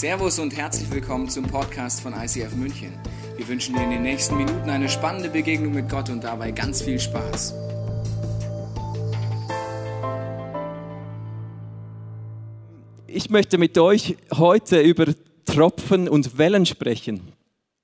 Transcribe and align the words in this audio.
Servus 0.00 0.38
und 0.38 0.56
herzlich 0.56 0.90
willkommen 0.90 1.28
zum 1.28 1.44
Podcast 1.44 2.00
von 2.00 2.14
ICF 2.14 2.54
München. 2.54 2.94
Wir 3.36 3.46
wünschen 3.46 3.74
dir 3.74 3.82
in 3.82 3.90
den 3.90 4.00
nächsten 4.00 4.34
Minuten 4.34 4.70
eine 4.70 4.88
spannende 4.88 5.28
Begegnung 5.28 5.74
mit 5.74 5.90
Gott 5.90 6.08
und 6.08 6.24
dabei 6.24 6.52
ganz 6.52 6.80
viel 6.80 6.98
Spaß. 6.98 7.54
Ich 13.08 13.28
möchte 13.28 13.58
mit 13.58 13.76
euch 13.76 14.16
heute 14.32 14.80
über 14.80 15.04
Tropfen 15.44 16.08
und 16.08 16.38
Wellen 16.38 16.64
sprechen. 16.64 17.34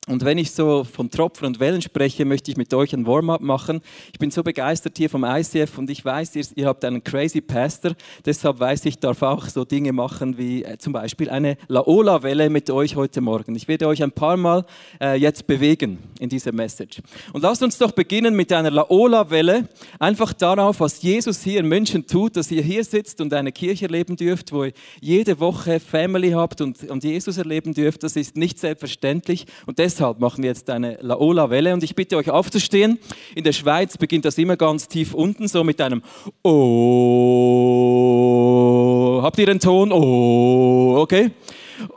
Und 0.09 0.25
wenn 0.25 0.38
ich 0.38 0.52
so 0.52 0.84
von 0.84 1.11
Tropfen 1.11 1.46
und 1.46 1.59
Wellen 1.59 1.82
spreche, 1.82 2.25
möchte 2.25 2.48
ich 2.52 2.56
mit 2.56 2.73
euch 2.73 2.95
ein 2.95 3.09
Warm-up 3.09 3.41
machen. 3.41 3.80
Ich 4.12 4.20
bin 4.20 4.30
so 4.30 4.45
begeistert 4.45 4.96
hier 4.96 5.11
vom 5.11 5.25
ICF 5.25 5.79
und 5.79 5.91
ich 5.91 6.05
weiß, 6.05 6.36
ihr, 6.36 6.46
ihr, 6.55 6.66
habt 6.68 6.84
einen 6.84 7.02
crazy 7.02 7.41
Pastor. 7.41 7.91
Deshalb 8.24 8.61
weiß 8.61 8.84
ich, 8.84 9.00
darf 9.00 9.23
auch 9.23 9.48
so 9.48 9.64
Dinge 9.64 9.92
machen 9.92 10.38
wie 10.38 10.62
äh, 10.62 10.79
zum 10.79 10.92
Beispiel 10.92 11.29
eine 11.29 11.56
Laola-Welle 11.66 12.50
mit 12.50 12.70
euch 12.70 12.95
heute 12.95 13.20
Morgen. 13.20 13.56
Ich 13.56 13.66
werde 13.66 13.88
euch 13.88 14.00
ein 14.00 14.12
paar 14.12 14.37
Mal 14.37 14.64
äh, 15.00 15.19
jetzt 15.19 15.45
bewegen 15.48 15.98
in 16.20 16.28
dieser 16.28 16.52
Message. 16.52 17.02
Und 17.33 17.42
lasst 17.42 17.64
uns 17.64 17.77
doch 17.77 17.91
beginnen 17.91 18.36
mit 18.36 18.52
einer 18.52 18.70
Laola-Welle. 18.70 19.69
Einfach 19.98 20.33
darauf, 20.33 20.78
was 20.78 21.02
Jesus 21.02 21.42
hier 21.42 21.59
in 21.59 21.66
München 21.66 22.06
tut, 22.06 22.36
dass 22.36 22.52
ihr 22.52 22.62
hier 22.62 22.84
sitzt 22.84 23.20
und 23.20 23.34
eine 23.34 23.50
Kirche 23.50 23.86
erleben 23.86 24.14
dürft, 24.14 24.52
wo 24.52 24.66
ihr 24.66 24.73
jede 25.00 25.41
Woche 25.41 25.80
Family 25.80 26.30
habt 26.30 26.61
und, 26.61 26.88
und 26.88 27.02
Jesus 27.02 27.38
erleben 27.38 27.75
dürft. 27.75 28.05
Das 28.05 28.14
ist 28.14 28.36
nicht 28.36 28.61
selbstverständlich. 28.61 29.47
Und 29.66 29.80
deshalb 29.80 29.95
deshalb 29.96 30.20
machen 30.20 30.42
wir 30.42 30.50
jetzt 30.50 30.68
eine 30.68 30.98
Laola-Welle 31.00 31.73
und 31.73 31.82
ich 31.82 31.95
bitte 31.95 32.18
euch 32.18 32.28
aufzustehen. 32.28 32.98
In 33.34 33.45
der 33.45 33.52
Schweiz 33.52 33.96
beginnt 33.96 34.27
das 34.27 34.36
immer 34.36 34.59
ganz 34.59 34.88
tief 34.88 35.14
unten, 35.14 35.48
so 35.48 35.64
mit 35.64 35.80
einem 35.80 36.02
Oh. 36.42 36.52
Habt 39.22 39.38
ihr 39.38 39.46
den 39.46 39.59
Ton? 39.59 39.91
Oh, 39.92 40.96
okay. 40.98 41.30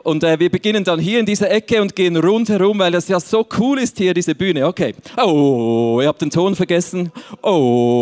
Und 0.02 0.24
äh, 0.24 0.38
wir 0.38 0.50
beginnen 0.50 0.82
dann 0.82 0.98
hier 0.98 1.20
in 1.20 1.26
dieser 1.26 1.50
Ecke 1.50 1.82
und 1.82 1.94
gehen 1.94 2.16
rundherum, 2.16 2.78
weil 2.78 2.92
das 2.92 3.08
ja 3.08 3.20
so 3.20 3.46
cool 3.58 3.78
ist 3.78 3.98
hier, 3.98 4.14
diese 4.14 4.34
Bühne. 4.34 4.66
Okay. 4.66 4.94
Oh, 5.22 5.98
ihr 6.00 6.08
habt 6.08 6.22
den 6.22 6.30
Ton 6.30 6.56
vergessen. 6.56 7.12
Oh. 7.42 7.98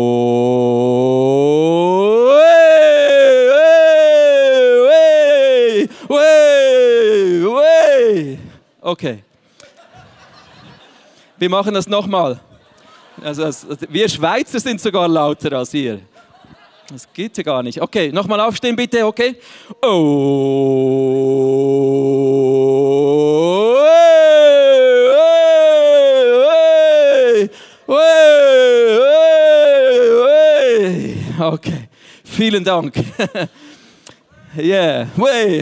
Okay. 8.81 9.23
Wir 11.39 11.49
machen 11.49 11.73
das 11.73 11.87
nochmal. 11.87 12.39
Also, 13.23 13.49
wir 13.89 14.09
Schweizer 14.09 14.59
sind 14.59 14.81
sogar 14.81 15.07
lauter 15.07 15.57
als 15.57 15.73
ihr. 15.73 16.01
Das 16.91 17.07
geht 17.13 17.37
ja 17.37 17.43
gar 17.43 17.63
nicht. 17.63 17.81
Okay, 17.81 18.11
nochmal 18.11 18.41
aufstehen 18.41 18.75
bitte, 18.75 19.05
okay? 19.05 19.37
Oh. 19.81 20.57
Okay, 31.39 31.87
vielen 32.25 32.65
Dank. 32.65 32.93
Yeah, 34.57 35.07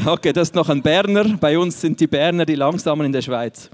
okay, 0.06 0.34
das 0.34 0.48
ist 0.48 0.56
noch 0.56 0.70
ein 0.70 0.82
Berner. 0.82 1.38
Bei 1.40 1.58
uns 1.60 1.80
sind 1.80 2.00
die 2.00 2.08
Berner 2.08 2.46
die 2.46 2.56
Langsamen 2.56 3.06
in 3.06 3.12
der 3.12 3.22
Schweiz. 3.22 3.70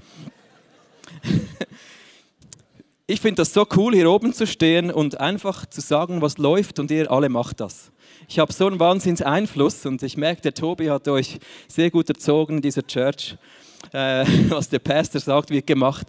Ich 3.06 3.20
finde 3.20 3.42
das 3.42 3.52
so 3.52 3.66
cool, 3.76 3.94
hier 3.94 4.10
oben 4.10 4.32
zu 4.32 4.46
stehen 4.46 4.90
und 4.90 5.20
einfach 5.20 5.66
zu 5.66 5.82
sagen, 5.82 6.22
was 6.22 6.38
läuft 6.38 6.78
und 6.78 6.90
ihr 6.90 7.10
alle 7.10 7.28
macht 7.28 7.60
das. 7.60 7.92
Ich 8.28 8.38
habe 8.38 8.50
so 8.50 8.66
einen 8.66 8.80
Wahnsinns-Einfluss 8.80 9.84
und 9.84 10.02
ich 10.02 10.16
merke, 10.16 10.40
der 10.40 10.54
Tobi 10.54 10.88
hat 10.88 11.06
euch 11.08 11.38
sehr 11.68 11.90
gut 11.90 12.08
erzogen 12.08 12.56
in 12.56 12.62
dieser 12.62 12.86
Church. 12.86 13.36
Äh, 13.92 14.24
was 14.48 14.70
der 14.70 14.78
Pastor 14.78 15.20
sagt, 15.20 15.50
wird 15.50 15.66
gemacht. 15.66 16.06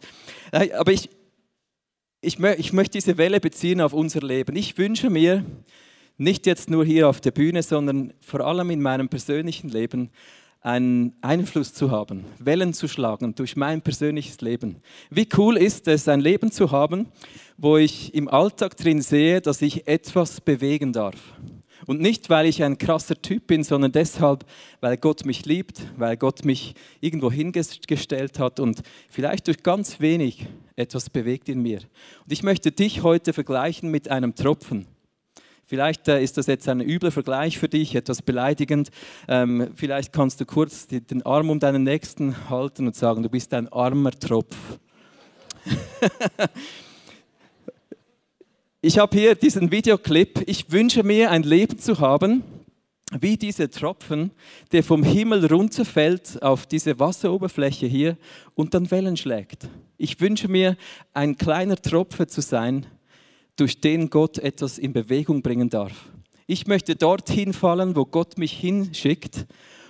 Aber 0.52 0.94
ich, 0.94 1.10
ich, 2.22 2.40
ich 2.40 2.72
möchte 2.72 2.98
diese 2.98 3.18
Welle 3.18 3.42
beziehen 3.42 3.81
auf 3.81 3.92
unser 3.92 4.22
Leben. 4.22 4.56
Ich 4.56 4.78
wünsche 4.78 5.09
mir, 5.09 5.44
nicht 6.18 6.46
jetzt 6.46 6.69
nur 6.69 6.86
hier 6.86 7.09
auf 7.09 7.19
der 7.19 7.31
Bühne, 7.31 7.62
sondern 7.62 8.14
vor 8.22 8.40
allem 8.40 8.69
in 8.69 8.81
meinem 8.81 9.09
persönlichen 9.09 9.69
Leben, 9.69 10.12
einen 10.66 11.14
Einfluss 11.22 11.76
zu 11.76 11.92
haben, 11.92 12.26
Wellen 12.40 12.74
zu 12.74 12.88
schlagen 12.88 13.36
durch 13.36 13.56
mein 13.56 13.84
persönliches 13.84 14.42
Leben. 14.42 14.78
Wie 15.12 15.30
cool 15.38 15.58
ist 15.58 15.88
es, 15.88 16.08
ein 16.08 16.20
Leben 16.20 16.52
zu 16.52 16.72
haben, 16.72 17.06
wo 17.56 17.78
ich 17.78 18.16
im 18.16 18.28
Alltag 18.28 18.75
drin 18.75 19.00
sehe, 19.04 19.42
dass 19.42 19.62
ich 19.62 19.88
etwas 19.88 20.42
bewegen 20.42 20.92
darf. 20.92 21.18
Und 21.86 22.02
nicht, 22.02 22.31
weil 22.31 22.48
ich 22.48 22.64
ein 22.64 22.80
krasser 22.80 23.22
Typ 23.22 23.46
bin, 23.46 23.64
sondern 23.64 23.92
deshalb, 23.92 24.44
weil 24.81 24.98
Gott 24.98 25.24
mich 25.24 25.46
liebt, 25.46 25.84
weil 25.98 26.18
Gott 26.18 26.44
mich 26.46 26.74
irgendwo 27.00 27.31
hingestellt 27.31 28.40
hat 28.40 28.59
und 28.59 28.81
vielleicht 29.08 29.46
durch 29.46 29.62
ganz 29.62 30.00
wenig 30.00 30.48
etwas 30.75 31.12
bewegt 31.12 31.48
in 31.48 31.62
mir. 31.62 31.81
Und 32.24 32.31
ich 32.31 32.42
möchte 32.42 32.72
dich 32.72 33.04
heute 33.04 33.34
vergleichen 33.34 33.92
mit 33.92 34.09
einem 34.09 34.34
Tropfen. 34.34 34.88
Vielleicht 35.68 36.08
äh, 36.08 36.22
ist 36.24 36.38
das 36.38 36.46
jetzt 36.46 36.70
ein 36.70 36.80
übler 36.80 37.12
Vergleich 37.12 37.58
für 37.58 37.68
dich, 37.68 37.96
etwas 37.96 38.22
beleidigend. 38.22 38.92
Ähm, 39.28 39.72
vielleicht 39.74 40.14
kannst 40.14 40.40
du 40.40 40.46
kurz 40.46 40.86
den 40.88 41.24
Arm 41.24 41.50
um 41.50 41.59
deinen 41.59 41.84
Nächsten 41.84 42.50
halten 42.50 42.86
und 42.86 42.96
sagen, 42.96 43.24
du 43.24 43.30
bist 43.30 43.52
ein 43.53 43.68
armer 43.70 44.12
Tropf. 44.12 44.56
ich 48.81 49.00
habe 49.00 49.18
hier 49.18 49.34
diesen 49.34 49.72
Videoclip. 49.72 50.44
Ich 50.46 50.72
wünsche 50.72 51.02
mir 51.02 51.31
ein 51.31 51.42
Leben 51.42 51.80
zu 51.80 52.00
haben, 52.00 52.44
wie 53.20 53.36
dieser 53.36 53.72
Tropfen, 53.72 54.30
der 54.72 54.84
vom 54.84 55.02
Himmel 55.02 55.48
runterfällt 55.48 56.44
auf 56.44 56.68
diese 56.68 57.00
Wasseroberfläche 57.00 57.88
hier 57.88 58.18
und 58.54 58.75
dann 58.75 58.92
Wellen 58.92 59.18
schlägt. 59.18 59.68
Ich 59.98 60.20
wünsche 60.22 60.48
mir, 60.48 60.78
ein 61.14 61.38
kleiner 61.38 61.78
Tropfen 61.78 62.28
zu 62.28 62.42
sein, 62.42 62.86
durch 63.56 63.82
den 63.82 64.10
Gott 64.10 64.38
etwas 64.38 64.78
in 64.78 64.94
Bewegung 64.94 65.42
bringen 65.42 65.70
darf. 65.70 66.12
Ich 66.48 66.68
möchte 66.68 66.96
dorthin 66.96 67.54
fallen, 67.54 67.96
wo 67.96 68.06
Gott 68.06 68.38
mich 68.38 68.54
hinschickt 68.54 69.46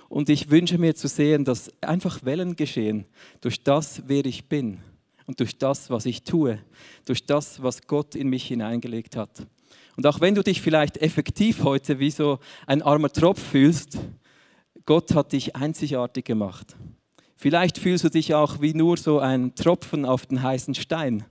und 0.08 0.28
ich 0.28 0.50
wünsche 0.50 0.78
mir 0.78 0.94
zu 0.94 1.08
sehen, 1.08 1.44
dass 1.44 1.70
einfach 1.82 2.24
Wellen 2.24 2.56
geschehen 2.56 3.06
durch 3.40 3.62
das, 3.62 4.02
wer 4.06 4.24
ich 4.24 4.48
bin 4.48 4.78
und 5.26 5.40
durch 5.40 5.58
das, 5.58 5.90
was 5.90 6.06
ich 6.06 6.22
tue, 6.22 6.58
durch 7.04 7.26
das, 7.26 7.62
was 7.62 7.86
Gott 7.86 8.14
in 8.14 8.28
mich 8.28 8.46
hineingelegt 8.46 9.16
hat. 9.16 9.46
Und 9.96 10.06
auch 10.06 10.20
wenn 10.20 10.34
du 10.34 10.42
dich 10.42 10.60
vielleicht 10.60 10.98
effektiv 10.98 11.64
heute 11.64 11.98
wie 11.98 12.10
so 12.10 12.38
ein 12.66 12.82
armer 12.82 13.10
Tropf 13.10 13.42
fühlst, 13.42 13.98
Gott 14.84 15.14
hat 15.14 15.32
dich 15.32 15.56
einzigartig 15.56 16.24
gemacht. 16.24 16.76
Vielleicht 17.36 17.78
fühlst 17.78 18.04
du 18.04 18.08
dich 18.08 18.34
auch 18.34 18.60
wie 18.60 18.72
nur 18.72 18.96
so 18.96 19.18
ein 19.18 19.54
Tropfen 19.54 20.04
auf 20.04 20.26
den 20.26 20.42
heißen 20.42 20.74
Stein. 20.74 21.24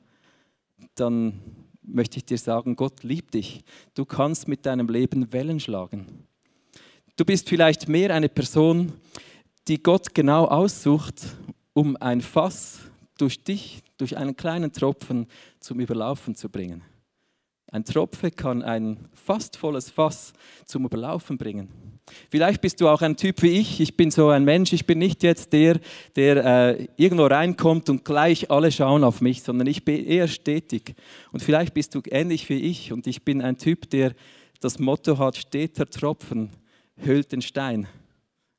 Dann 0.95 1.39
möchte 1.87 2.17
ich 2.17 2.25
dir 2.25 2.37
sagen, 2.37 2.75
Gott 2.75 3.03
liebt 3.03 3.33
dich. 3.33 3.63
Du 3.93 4.05
kannst 4.05 4.47
mit 4.47 4.65
deinem 4.65 4.87
Leben 4.87 5.31
Wellen 5.33 5.59
schlagen. 5.59 6.25
Du 7.15 7.25
bist 7.25 7.47
vielleicht 7.47 7.87
mehr 7.87 8.13
eine 8.13 8.29
Person, 8.29 8.93
die 9.67 9.81
Gott 9.81 10.13
genau 10.13 10.45
aussucht, 10.45 11.21
um 11.73 11.95
ein 11.97 12.21
Fass 12.21 12.79
durch 13.17 13.43
dich, 13.43 13.81
durch 13.97 14.17
einen 14.17 14.35
kleinen 14.35 14.71
Tropfen 14.71 15.27
zum 15.59 15.79
Überlaufen 15.79 16.35
zu 16.35 16.49
bringen. 16.49 16.83
Ein 17.71 17.85
Tropfen 17.85 18.35
kann 18.35 18.61
ein 18.61 19.07
fast 19.13 19.57
volles 19.57 19.89
Fass 19.89 20.33
zum 20.65 20.85
Überlaufen 20.85 21.37
bringen. 21.37 21.94
Vielleicht 22.29 22.61
bist 22.61 22.81
du 22.81 22.87
auch 22.87 23.01
ein 23.01 23.17
Typ 23.17 23.41
wie 23.41 23.59
ich. 23.59 23.79
Ich 23.79 23.97
bin 23.97 24.11
so 24.11 24.29
ein 24.29 24.43
Mensch. 24.43 24.73
Ich 24.73 24.85
bin 24.85 24.99
nicht 24.99 25.23
jetzt 25.23 25.53
der, 25.53 25.79
der 26.15 26.45
äh, 26.77 26.87
irgendwo 26.97 27.25
reinkommt 27.25 27.89
und 27.89 28.05
gleich 28.05 28.51
alle 28.51 28.71
schauen 28.71 29.03
auf 29.03 29.21
mich, 29.21 29.41
sondern 29.41 29.67
ich 29.67 29.83
bin 29.85 30.05
eher 30.05 30.27
stetig. 30.27 30.95
Und 31.31 31.41
vielleicht 31.41 31.73
bist 31.73 31.95
du 31.95 32.01
ähnlich 32.09 32.47
wie 32.49 32.59
ich 32.59 32.91
und 32.93 33.07
ich 33.07 33.23
bin 33.23 33.41
ein 33.41 33.57
Typ, 33.57 33.89
der 33.89 34.13
das 34.59 34.79
Motto 34.79 35.17
hat: 35.17 35.35
steter 35.35 35.87
Tropfen 35.87 36.51
hüllt 36.97 37.31
den 37.31 37.41
Stein. 37.41 37.87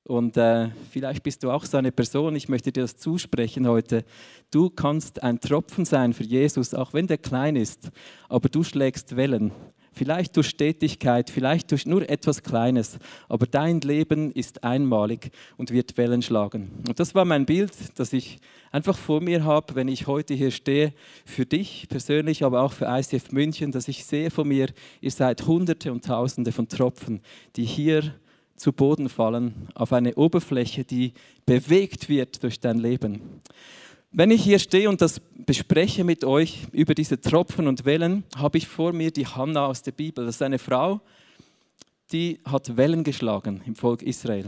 Und 0.07 0.37
äh, 0.37 0.69
vielleicht 0.91 1.25
bist 1.25 1.43
du 1.43 1.51
auch 1.51 1.65
so 1.65 1.78
eine 1.78 1.91
Person, 1.91 2.37
ich 2.37 2.48
möchte 2.48 2.71
dir 2.71 2.83
das 2.83 2.97
zusprechen 2.97 3.66
heute. 3.66 4.04
Du 4.53 4.71
kannst 4.71 5.21
ein 5.25 5.41
Tropfen 5.41 5.84
sein 5.84 6.13
für 6.13 6.22
Jesus, 6.22 6.75
auch 6.75 6.95
wenn 6.95 7.09
der 7.09 7.19
klein 7.19 7.57
ist, 7.57 7.91
aber 8.28 8.48
du 8.48 8.63
schlägst 8.63 9.16
Wellen. 9.16 9.51
Vielleicht 9.97 10.37
durch 10.37 10.48
Stetigkeit, 10.48 11.31
vielleicht 11.31 11.71
durch 11.71 11.87
nur 11.87 12.07
etwas 12.10 12.43
Kleines, 12.43 12.98
aber 13.31 13.47
dein 13.47 13.81
Leben 13.81 14.31
ist 14.31 14.63
einmalig 14.63 15.31
und 15.57 15.71
wird 15.71 15.97
Wellen 15.97 16.21
schlagen. 16.21 16.71
Und 16.87 17.01
das 17.01 17.15
war 17.15 17.25
mein 17.25 17.47
Bild, 17.47 17.72
das 17.95 18.13
ich 18.13 18.39
einfach 18.71 18.98
vor 18.98 19.22
mir 19.22 19.43
habe, 19.45 19.75
wenn 19.75 19.89
ich 19.89 20.07
heute 20.07 20.34
hier 20.34 20.51
stehe, 20.51 20.93
für 21.25 21.47
dich 21.47 21.87
persönlich, 21.89 22.45
aber 22.45 22.60
auch 22.60 22.75
für 22.75 22.84
ICF 22.84 23.33
München, 23.33 23.72
dass 23.72 23.89
ich 23.89 24.04
sehe 24.04 24.31
von 24.31 24.47
mir, 24.47 24.69
ihr 25.01 25.10
seid 25.10 25.47
Hunderte 25.47 25.91
und 25.91 26.04
Tausende 26.04 26.53
von 26.53 26.69
Tropfen, 26.69 27.22
die 27.57 27.65
hier 27.65 28.13
zu 28.54 28.75
Boden 28.75 29.09
fallen, 29.09 29.69
auf 29.75 29.95
eine 29.95 30.15
Oberfläche, 30.16 30.84
die 30.84 31.15
bewegt 31.47 32.10
wird 32.10 32.43
durch 32.43 32.60
dein 32.60 32.77
Leben. 32.77 33.41
Wenn 34.18 34.30
ich 34.30 34.42
hier 34.42 34.59
stehe 34.59 34.89
und 34.89 35.03
das 35.03 35.21
bespreche 35.21 36.03
mit 36.03 36.24
euch 36.24 36.68
über 36.72 36.95
diese 36.95 37.21
Tropfen 37.21 37.66
und 37.66 37.84
Wellen, 37.84 38.24
habe 38.34 38.57
ich 38.57 38.66
vor 38.66 38.95
mir 38.95 39.10
die 39.10 39.27
Hannah 39.27 39.66
aus 39.66 39.83
der 39.83 39.92
Bibel. 39.92 40.24
Das 40.24 40.36
ist 40.36 40.42
eine 40.42 40.59
Frau, 40.59 41.03
die 42.13 42.41
hat 42.47 42.78
Wellen 42.78 43.04
geschlagen 43.04 43.60
im 43.66 43.74
Volk 43.74 44.01
Israel. 44.01 44.47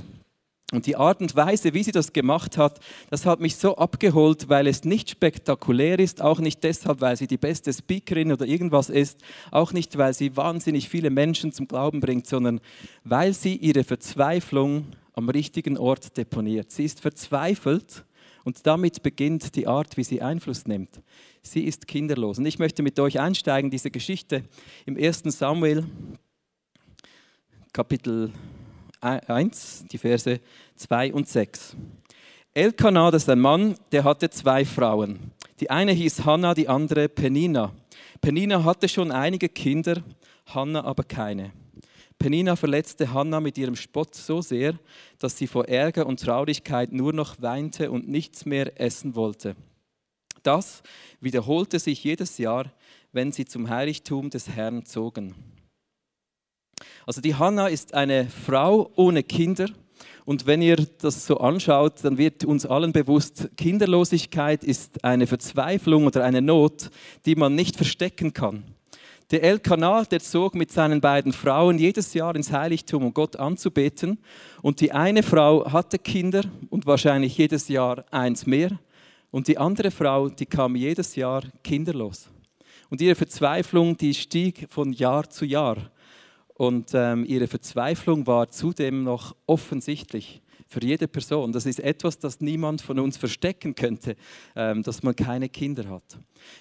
Und 0.73 0.87
die 0.87 0.97
Art 0.97 1.20
und 1.20 1.37
Weise, 1.37 1.75
wie 1.75 1.82
sie 1.82 1.93
das 1.93 2.15
gemacht 2.15 2.56
hat, 2.56 2.81
das 3.11 3.26
hat 3.26 3.41
mich 3.41 3.56
so 3.56 3.76
abgeholt, 3.76 4.49
weil 4.49 4.69
es 4.69 4.85
nicht 4.85 5.11
spektakulär 5.11 5.99
ist, 5.99 6.23
auch 6.23 6.38
nicht 6.38 6.64
deshalb, 6.64 7.03
weil 7.03 7.19
sie 7.19 7.26
die 7.26 7.37
beste 7.37 7.71
Speakerin 7.71 8.32
oder 8.32 8.47
irgendwas 8.47 8.88
ist, 8.88 9.21
auch 9.50 9.75
nicht, 9.75 9.99
weil 9.99 10.14
sie 10.14 10.35
wahnsinnig 10.35 10.88
viele 10.88 11.11
Menschen 11.11 11.53
zum 11.53 11.69
Glauben 11.69 12.00
bringt, 12.00 12.26
sondern 12.26 12.61
weil 13.05 13.35
sie 13.35 13.56
ihre 13.56 13.85
Verzweiflung 13.85 14.87
am 15.12 15.29
richtigen 15.29 15.76
Ort 15.76 16.17
deponiert. 16.17 16.71
Sie 16.71 16.87
ist 16.87 17.00
verzweifelt 17.03 18.06
und 18.49 18.67
damit 18.67 19.03
beginnt 19.03 19.56
die 19.56 19.67
Art, 19.67 19.99
wie 19.99 20.05
sie 20.05 20.23
Einfluss 20.23 20.67
nimmt. 20.67 21.03
Sie 21.43 21.65
ist 21.65 21.87
kinderlos. 21.87 22.39
Und 22.39 22.47
ich 22.47 22.59
möchte 22.59 22.83
mit 22.83 22.99
euch 22.99 23.21
einsteigen, 23.21 23.71
diese 23.71 23.91
Geschichte 23.91 24.43
im 24.87 24.97
1. 24.97 25.25
Samuel, 25.25 25.85
Kapitel 27.75 28.33
1, 29.03 29.85
die 29.93 29.99
Verse 29.99 30.41
2 30.77 31.12
und 31.12 31.29
6. 31.29 31.77
Elkanah, 32.55 33.11
das 33.11 33.25
ist 33.25 33.29
ein 33.29 33.39
Mann, 33.39 33.75
der 33.93 34.05
hatte 34.05 34.31
zwei 34.31 34.65
Frauen. 34.65 35.31
Die 35.61 35.69
eine 35.69 35.93
hieß 35.93 36.25
Hannah, 36.25 36.55
die 36.55 36.69
andere 36.69 37.11
Penina. 37.11 37.75
Penina 38.23 38.65
hatte 38.65 38.89
schon 38.89 39.12
einige 39.12 39.50
Kinder, 39.50 40.03
Hannah 40.47 40.85
aber 40.85 41.05
keine. 41.05 41.53
Penina 42.19 42.56
verletzte 42.56 43.12
Hannah 43.12 43.41
mit 43.41 43.56
ihrem 43.59 43.76
Spott 43.76 44.15
so 44.15 44.41
sehr, 44.43 44.75
dass 45.19 45.38
sie 45.38 45.47
vor 45.47 45.69
Ärger 45.69 46.06
und 46.06 46.20
Traurigkeit 46.20 46.93
nur 46.93 47.12
noch 47.12 47.41
weinte 47.41 47.91
und 47.93 48.09
nichts 48.09 48.44
mehr 48.44 48.81
essen 48.81 49.15
wollte. 49.15 49.55
Das 50.43 50.82
wiederholte 51.20 51.79
sich 51.79 52.03
jedes 52.03 52.38
Jahr, 52.38 52.73
wenn 53.12 53.32
sie 53.32 53.44
zum 53.44 53.69
Heiligtum 53.69 54.31
des 54.31 54.49
Herrn 54.49 54.85
zogen. 54.85 55.35
Also 57.06 57.20
die 57.20 57.35
Hannah 57.35 57.69
ist 57.69 57.94
eine 57.94 58.29
Frau 58.29 58.91
ohne 58.97 59.23
Kinder. 59.23 59.69
Und 60.25 60.47
wenn 60.47 60.61
ihr 60.61 60.76
das 60.76 61.26
so 61.26 61.38
anschaut, 61.38 62.05
dann 62.05 62.19
wird 62.19 62.44
uns 62.44 62.67
allen 62.67 62.93
bewusst, 62.93 63.49
Kinderlosigkeit 63.56 64.62
ist 64.62 65.05
eine 65.05 65.26
Verzweiflung 65.26 66.06
oder 66.06 66.25
eine 66.25 66.43
Not, 66.43 66.91
die 67.25 67.35
man 67.35 67.55
nicht 67.55 67.76
verstecken 67.76 68.32
kann. 68.32 68.64
Der 69.31 69.43
Elkanah, 69.43 70.05
der 70.05 70.21
zog 70.21 70.55
mit 70.55 70.73
seinen 70.73 71.03
beiden 71.03 71.35
Frauen 71.35 71.79
jedes 71.79 72.15
Jahr 72.15 72.35
ins 72.35 72.51
Heiligtum, 72.51 73.05
um 73.05 73.13
Gott 73.13 73.37
anzubeten. 73.37 74.19
Und 74.63 74.81
die 74.81 74.93
eine 74.93 75.23
Frau 75.23 75.71
hatte 75.71 75.99
Kinder 75.99 76.45
und 76.71 76.87
wahrscheinlich 76.87 77.37
jedes 77.37 77.69
Jahr 77.69 78.07
eins 78.11 78.47
mehr. 78.47 78.79
Und 79.31 79.49
die 79.49 79.59
andere 79.59 79.91
Frau, 79.91 80.31
die 80.31 80.47
kam 80.47 80.77
jedes 80.77 81.15
Jahr 81.15 81.43
kinderlos. 81.63 82.31
Und 82.89 83.03
ihre 83.03 83.15
Verzweiflung, 83.15 83.99
die 83.99 84.15
stieg 84.15 84.67
von 84.71 84.95
Jahr 84.95 85.29
zu 85.29 85.45
Jahr. 85.45 85.77
Und 86.55 86.93
ähm, 86.95 87.27
ihre 87.27 87.49
Verzweiflung 87.49 88.27
war 88.27 88.49
zudem 88.49 89.05
noch 89.05 89.37
offensichtlich 89.47 90.41
für 90.69 90.85
jede 90.85 91.09
Person. 91.09 91.50
Das 91.50 91.67
ist 91.67 91.81
etwas, 91.81 92.19
das 92.19 92.41
niemand 92.41 92.82
von 92.82 92.99
uns 93.00 93.17
verstecken 93.17 93.75
könnte, 93.75 94.17
ähm, 94.55 94.82
dass 94.82 95.03
man 95.03 95.17
keine 95.17 95.49
Kinder 95.49 95.88
hat. 95.88 96.19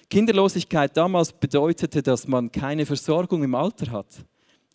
Kinderlosigkeit 0.08 0.96
damals 0.96 1.30
bedeutete, 1.32 2.02
dass 2.02 2.26
man 2.26 2.50
keine 2.50 2.86
Versorgung 2.86 3.44
im 3.44 3.54
Alter 3.54 3.92
hat. 3.92 4.24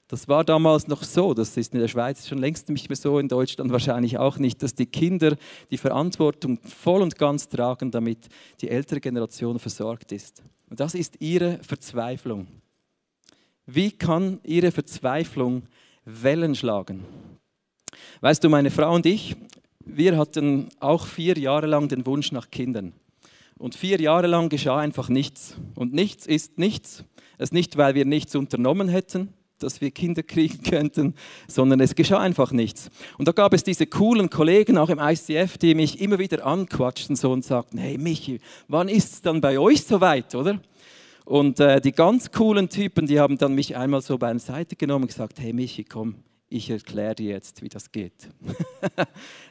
Das 0.07 0.27
war 0.27 0.43
damals 0.43 0.87
noch 0.87 1.01
so, 1.01 1.33
das 1.33 1.57
ist 1.57 1.73
in 1.73 1.79
der 1.79 1.87
Schweiz 1.87 2.27
schon 2.27 2.37
längst 2.37 2.69
nicht 2.69 2.87
mehr 2.87 2.95
so, 2.95 3.17
in 3.17 3.27
Deutschland 3.27 3.71
wahrscheinlich 3.71 4.19
auch 4.19 4.37
nicht, 4.37 4.61
dass 4.61 4.75
die 4.75 4.85
Kinder 4.85 5.35
die 5.71 5.77
Verantwortung 5.79 6.59
voll 6.59 7.01
und 7.01 7.17
ganz 7.17 7.49
tragen, 7.49 7.89
damit 7.89 8.27
die 8.61 8.69
ältere 8.69 8.99
Generation 8.99 9.57
versorgt 9.57 10.11
ist. 10.11 10.43
Und 10.69 10.79
das 10.79 10.93
ist 10.93 11.19
ihre 11.19 11.57
Verzweiflung. 11.63 12.45
Wie 13.65 13.91
kann 13.91 14.39
ihre 14.43 14.71
Verzweiflung 14.71 15.63
Wellen 16.05 16.53
schlagen? 16.53 17.05
Weißt 18.21 18.43
du, 18.43 18.49
meine 18.49 18.71
Frau 18.71 18.93
und 18.93 19.05
ich, 19.05 19.35
wir 19.85 20.17
hatten 20.17 20.69
auch 20.79 21.05
vier 21.05 21.37
Jahre 21.37 21.67
lang 21.67 21.87
den 21.89 22.05
Wunsch 22.05 22.31
nach 22.31 22.49
Kindern. 22.49 22.93
Und 23.57 23.75
vier 23.75 23.99
Jahre 24.01 24.27
lang 24.27 24.49
geschah 24.49 24.79
einfach 24.79 25.09
nichts. 25.09 25.55
Und 25.75 25.93
nichts 25.93 26.25
ist 26.25 26.57
nichts. 26.57 27.03
Es 27.37 27.51
nicht, 27.51 27.77
weil 27.77 27.95
wir 27.95 28.05
nichts 28.05 28.35
unternommen 28.35 28.89
hätten, 28.89 29.33
dass 29.59 29.81
wir 29.81 29.91
Kinder 29.91 30.23
kriegen 30.23 30.63
könnten, 30.63 31.15
sondern 31.47 31.79
es 31.79 31.95
geschah 31.95 32.19
einfach 32.19 32.51
nichts. 32.51 32.89
Und 33.17 33.27
da 33.27 33.31
gab 33.31 33.53
es 33.53 33.63
diese 33.63 33.87
coolen 33.87 34.29
Kollegen 34.29 34.77
auch 34.77 34.89
im 34.89 34.99
ICF, 34.99 35.57
die 35.57 35.75
mich 35.75 36.01
immer 36.01 36.19
wieder 36.19 36.45
anquatschten 36.45 37.15
so 37.15 37.31
und 37.31 37.45
sagten, 37.45 37.77
hey 37.77 37.97
Michi, 37.97 38.39
wann 38.67 38.89
ist 38.89 39.13
es 39.13 39.21
dann 39.21 39.41
bei 39.41 39.59
euch 39.59 39.83
soweit, 39.83 40.35
oder? 40.35 40.59
Und 41.25 41.59
äh, 41.59 41.79
die 41.79 41.93
ganz 41.93 42.31
coolen 42.31 42.67
Typen, 42.69 43.07
die 43.07 43.19
haben 43.19 43.37
dann 43.37 43.55
mich 43.55 43.77
einmal 43.77 44.01
so 44.01 44.17
bei 44.17 44.27
einer 44.27 44.39
Seite 44.39 44.75
genommen 44.75 45.03
und 45.03 45.07
gesagt, 45.07 45.39
hey 45.39 45.53
Michi, 45.53 45.85
komm, 45.85 46.15
ich 46.53 46.69
erkläre 46.69 47.15
dir 47.15 47.31
jetzt, 47.31 47.61
wie 47.61 47.69
das 47.69 47.91
geht. 47.91 48.13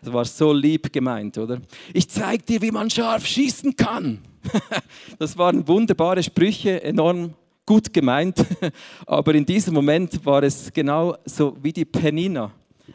das 0.03 0.13
war 0.13 0.25
so 0.25 0.53
lieb 0.53 0.93
gemeint, 0.93 1.37
oder? 1.37 1.61
Ich 1.93 2.09
zeige 2.09 2.45
dir, 2.45 2.63
wie 2.63 2.71
man 2.71 2.89
scharf 2.89 3.27
schießen 3.27 3.75
kann. 3.77 4.19
das 5.19 5.37
waren 5.37 5.67
wunderbare 5.67 6.23
Sprüche, 6.23 6.83
enorm 6.83 7.35
gut 7.67 7.93
gemeint, 7.93 8.45
aber 9.07 9.35
in 9.35 9.45
diesem 9.45 9.75
Moment 9.75 10.25
war 10.25 10.43
es 10.43 10.73
genau 10.73 11.17
so 11.25 11.57
wie 11.63 11.73
die 11.73 11.85
Penina. 11.85 12.53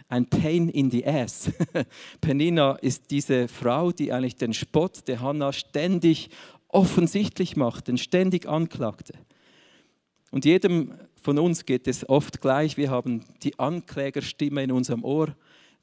Ein 0.09 0.25
Pain 0.25 0.69
in 0.69 0.89
the 0.89 1.05
Ass. 1.05 1.51
Penina 2.21 2.73
ist 2.81 3.09
diese 3.11 3.47
Frau, 3.47 3.91
die 3.91 4.11
eigentlich 4.11 4.35
den 4.35 4.53
Spott 4.53 5.07
der 5.07 5.21
Hannah 5.21 5.51
ständig 5.51 6.29
offensichtlich 6.69 7.55
machte, 7.55 7.97
ständig 7.97 8.47
anklagte. 8.47 9.13
Und 10.31 10.45
jedem 10.45 10.93
von 11.27 11.39
uns 11.39 11.65
geht 11.65 11.89
es 11.89 12.07
oft 12.07 12.39
gleich. 12.39 12.77
Wir 12.77 12.89
haben 12.89 13.21
die 13.43 13.59
Anklägerstimme 13.59 14.63
in 14.63 14.71
unserem 14.71 15.03
Ohr, 15.03 15.35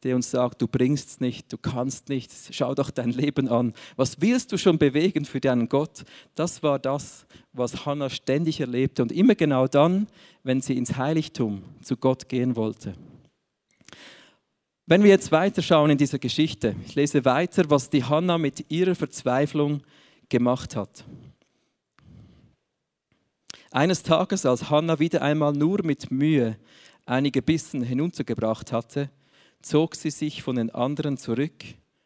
die 0.03 0.15
uns 0.15 0.31
sagt, 0.31 0.63
du 0.63 0.67
bringst 0.67 1.09
es 1.11 1.21
nicht, 1.21 1.53
du 1.53 1.59
kannst 1.59 2.09
nichts, 2.09 2.49
schau 2.51 2.75
doch 2.75 2.91
dein 2.91 3.11
Leben 3.11 3.49
an. 3.49 3.75
Was 3.97 4.23
willst 4.23 4.53
du 4.53 4.57
schon 4.57 4.79
bewegen 4.79 5.27
für 5.27 5.43
deinen 5.43 5.69
Gott? 5.69 6.05
Das 6.35 6.63
war 6.63 6.79
das, 6.79 7.27
was 7.53 7.85
Hannah 7.85 8.09
ständig 8.09 8.59
erlebte 8.59 9.03
und 9.03 9.13
immer 9.13 9.35
genau 9.35 9.67
dann, 9.67 10.07
wenn 10.45 10.63
sie 10.63 10.79
ins 10.79 10.97
Heiligtum 10.97 11.63
zu 11.83 11.99
Gott 11.99 12.31
gehen 12.31 12.57
wollte. 12.57 12.95
Wenn 14.87 15.03
wir 15.03 15.11
jetzt 15.11 15.31
weiterschauen 15.31 15.91
in 15.91 15.99
dieser 15.99 16.19
Geschichte, 16.19 16.75
ich 16.87 16.95
lese 16.95 17.27
weiter, 17.27 17.69
was 17.69 17.91
die 17.91 18.05
Hannah 18.05 18.39
mit 18.39 18.71
ihrer 18.71 18.95
Verzweiflung 18.95 19.83
gemacht 20.31 20.75
hat. 20.75 21.05
Eines 23.75 24.05
Tages, 24.05 24.47
als 24.47 24.71
Hannah 24.71 25.01
wieder 25.01 25.21
einmal 25.21 25.53
nur 25.53 25.85
mit 25.85 26.13
Mühe 26.13 26.57
einige 27.07 27.43
Bissen 27.43 27.83
hinuntergebracht 27.83 28.71
hatte, 28.71 29.11
zog 29.63 29.97
sie 29.97 30.11
sich 30.11 30.45
von 30.45 30.55
den 30.55 30.71
anderen 30.71 31.17
zurück 31.17 31.65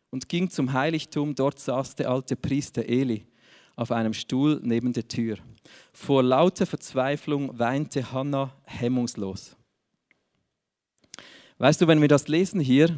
und 0.08 0.30
ging 0.30 0.48
zum 0.48 0.72
Heiligtum. 0.72 1.34
Dort 1.34 1.58
saß 1.58 1.96
der 1.96 2.08
alte 2.08 2.37
Priester 2.37 2.88
Eli 2.88 3.26
auf 3.76 3.92
einem 3.92 4.14
Stuhl 4.14 4.58
neben 4.64 4.94
der 4.94 5.08
Tür. 5.08 5.37
Vor 5.92 6.22
lauter 6.22 6.64
Verzweiflung 6.64 7.58
weinte 7.58 8.12
Hannah 8.12 8.50
hemmungslos. 8.64 9.54
Weißt 11.58 11.82
du, 11.82 11.87
wenn 11.87 12.00
wir 12.00 12.08
das 12.08 12.28
lesen 12.28 12.60
hier, 12.60 12.96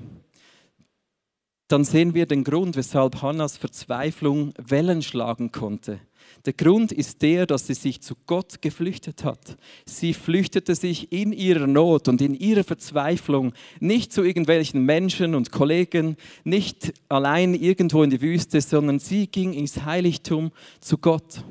dann 1.67 1.83
sehen 1.83 2.15
wir 2.15 2.27
den 2.27 2.45
Grund, 2.45 2.77
weshalb 2.77 3.21
Hannas 3.21 3.57
Verzweiflung 3.57 4.55
Wellen 4.59 5.03
schlagen 5.03 5.51
konnte. 5.51 5.99
Der 6.47 6.53
Grund 6.53 6.93
ist 6.93 7.21
der, 7.23 7.47
dass 7.47 7.67
sie 7.67 7.75
sich 7.75 8.01
zu 8.01 8.15
Gott 8.27 8.63
geflüchtet 8.63 9.25
hat. 9.25 9.57
Sie 9.85 10.15
flüchtete 10.15 10.75
sich 10.75 11.13
in 11.13 11.33
ihrer 11.33 11.67
Not 11.67 12.09
und 12.09 12.21
in 12.23 12.35
ihrer 12.35 12.65
Verzweiflung 12.65 13.53
nicht 13.79 14.13
zu 14.13 14.23
irgendwelchen 14.23 14.85
Menschen 14.85 15.35
und 15.35 15.53
Kollegen, 15.53 16.17
nicht 16.45 16.95
allein 17.09 17.55
irgendwo 17.55 18.03
in 18.03 18.11
die 18.11 18.23
Wüste, 18.23 18.61
sondern 18.61 18.99
sie 18.99 19.27
ging 19.27 19.53
ins 19.53 19.85
Heiligtum 19.85 20.51
zu 20.81 20.97
Gott. 20.99 21.45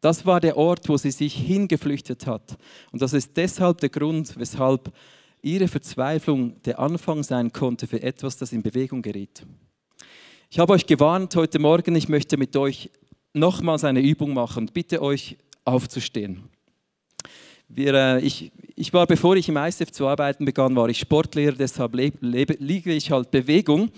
Das 0.00 0.26
war 0.26 0.40
der 0.40 0.56
Ort, 0.56 0.88
wo 0.88 0.96
sie 0.96 1.12
sich 1.12 1.34
hingeflüchtet 1.34 2.26
hat. 2.26 2.58
Und 2.90 3.00
das 3.00 3.12
ist 3.12 3.36
deshalb 3.36 3.78
der 3.78 3.88
Grund, 3.88 4.36
weshalb 4.36 4.92
ihre 5.42 5.68
Verzweiflung 5.68 6.60
der 6.62 6.80
Anfang 6.80 7.22
sein 7.22 7.52
konnte 7.52 7.86
für 7.86 8.02
etwas, 8.02 8.36
das 8.36 8.52
in 8.52 8.62
Bewegung 8.62 9.02
geriet. 9.02 9.44
Ich 10.50 10.58
habe 10.58 10.72
euch 10.72 10.86
gewarnt 10.86 11.34
heute 11.36 11.58
Morgen, 11.58 11.94
ich 11.94 12.08
möchte 12.08 12.36
mit 12.36 12.56
euch 12.56 12.90
nochmals 13.32 13.84
eine 13.84 14.00
Übung 14.00 14.34
machen. 14.34 14.70
Bitte 14.72 15.02
euch 15.02 15.36
aufzustehen. 15.64 16.44
Wir, 17.68 17.94
äh, 17.94 18.20
ich, 18.20 18.52
ich, 18.76 18.92
war, 18.92 19.06
bevor 19.06 19.34
ich 19.36 19.48
im 19.48 19.56
ISF 19.56 19.90
zu 19.92 20.06
arbeiten 20.06 20.44
begann, 20.44 20.76
war 20.76 20.90
ich 20.90 20.98
Sportlehrer, 20.98 21.56
deshalb 21.56 21.94
lebe, 21.94 22.18
lebe, 22.20 22.56
liebe 22.58 22.92
ich 22.92 23.10
halt 23.10 23.30
Bewegung. 23.30 23.90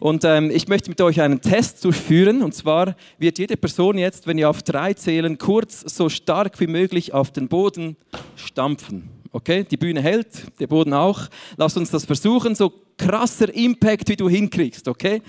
Und 0.00 0.24
ähm, 0.24 0.50
ich 0.50 0.68
möchte 0.68 0.90
mit 0.90 1.00
euch 1.00 1.20
einen 1.20 1.40
Test 1.40 1.82
durchführen. 1.84 2.42
Und 2.42 2.54
zwar 2.54 2.94
wird 3.18 3.38
jede 3.38 3.56
Person 3.56 3.96
jetzt, 3.96 4.26
wenn 4.26 4.36
ihr 4.36 4.50
auf 4.50 4.62
drei 4.62 4.92
zählen, 4.92 5.38
kurz 5.38 5.80
so 5.80 6.10
stark 6.10 6.60
wie 6.60 6.66
möglich 6.66 7.14
auf 7.14 7.30
den 7.30 7.48
Boden 7.48 7.96
stampfen. 8.36 9.08
Okay, 9.30 9.64
die 9.64 9.78
Bühne 9.78 10.02
hält, 10.02 10.28
der 10.60 10.66
Boden 10.66 10.92
auch. 10.92 11.28
Lass 11.56 11.74
uns 11.78 11.90
das 11.90 12.04
versuchen, 12.04 12.54
so 12.54 12.70
krasser 12.98 13.54
Impact, 13.54 14.10
wie 14.10 14.16
du 14.16 14.28
hinkriegst. 14.28 14.86
Okay, 14.88 15.22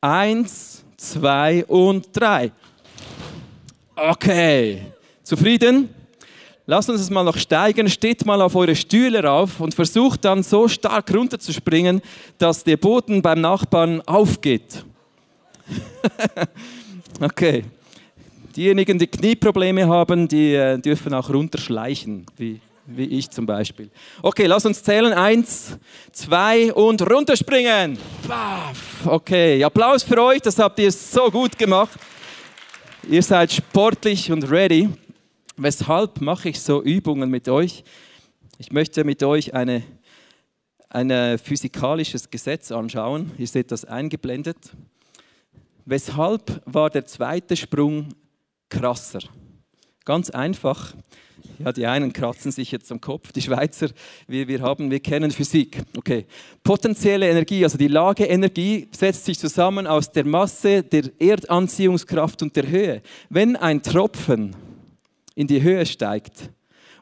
Eins, 0.00 0.84
zwei 0.96 1.64
und 1.64 2.08
drei. 2.12 2.52
Okay. 3.96 4.82
Zufrieden? 5.22 5.88
Lasst 6.66 6.90
uns 6.90 7.00
es 7.00 7.10
mal 7.10 7.24
noch 7.24 7.38
steigen, 7.38 7.88
steht 7.88 8.26
mal 8.26 8.42
auf 8.42 8.54
eure 8.54 8.76
Stühle 8.76 9.24
rauf 9.24 9.60
und 9.60 9.74
versucht 9.74 10.24
dann 10.24 10.42
so 10.42 10.68
stark 10.68 11.14
runterzuspringen, 11.14 12.02
dass 12.36 12.62
der 12.62 12.76
Boden 12.76 13.22
beim 13.22 13.40
Nachbarn 13.40 14.02
aufgeht. 14.02 14.84
okay. 17.20 17.64
Diejenigen, 18.54 18.98
die 18.98 19.06
Knieprobleme 19.06 19.88
haben, 19.88 20.28
die 20.28 20.54
äh, 20.54 20.78
dürfen 20.78 21.14
auch 21.14 21.30
runterschleichen, 21.30 22.26
wie, 22.36 22.60
wie 22.84 23.04
ich 23.04 23.30
zum 23.30 23.46
Beispiel. 23.46 23.88
Okay, 24.20 24.46
lass 24.46 24.66
uns 24.66 24.82
zählen. 24.82 25.12
Eins, 25.12 25.78
zwei 26.12 26.72
und 26.72 27.00
runterspringen. 27.02 27.96
Okay, 29.04 29.62
Applaus 29.64 30.02
für 30.02 30.20
euch, 30.22 30.42
das 30.42 30.58
habt 30.58 30.78
ihr 30.80 30.92
so 30.92 31.30
gut 31.30 31.56
gemacht. 31.56 31.98
Ihr 33.08 33.22
seid 33.22 33.52
sportlich 33.52 34.32
und 34.32 34.50
ready. 34.50 34.88
Weshalb 35.56 36.20
mache 36.20 36.48
ich 36.48 36.60
so 36.60 36.82
Übungen 36.82 37.30
mit 37.30 37.48
euch? 37.48 37.84
Ich 38.58 38.72
möchte 38.72 39.04
mit 39.04 39.22
euch 39.22 39.54
eine, 39.54 39.84
ein 40.88 41.38
physikalisches 41.38 42.30
Gesetz 42.30 42.72
anschauen. 42.72 43.30
Ihr 43.38 43.46
seht 43.46 43.70
das 43.70 43.84
eingeblendet. 43.84 44.56
Weshalb 45.84 46.60
war 46.66 46.90
der 46.90 47.06
zweite 47.06 47.54
Sprung 47.54 48.08
krasser? 48.68 49.20
Ganz 50.04 50.30
einfach. 50.30 50.92
Ja, 51.58 51.72
die 51.72 51.86
einen 51.86 52.12
kratzen 52.12 52.52
sich 52.52 52.70
jetzt 52.70 52.90
am 52.92 53.00
Kopf, 53.00 53.32
die 53.32 53.42
Schweizer, 53.42 53.88
wir, 54.26 54.46
wir, 54.48 54.60
haben, 54.60 54.90
wir 54.90 55.00
kennen 55.00 55.30
Physik. 55.30 55.82
Okay. 55.96 56.26
Potenzielle 56.62 57.28
Energie, 57.28 57.64
also 57.64 57.78
die 57.78 57.88
Lageenergie, 57.88 58.88
setzt 58.90 59.24
sich 59.24 59.38
zusammen 59.38 59.86
aus 59.86 60.12
der 60.12 60.26
Masse, 60.26 60.82
der 60.82 61.10
Erdanziehungskraft 61.18 62.42
und 62.42 62.54
der 62.56 62.68
Höhe. 62.68 63.02
Wenn 63.30 63.56
ein 63.56 63.82
Tropfen 63.82 64.54
in 65.34 65.46
die 65.46 65.62
Höhe 65.62 65.86
steigt 65.86 66.50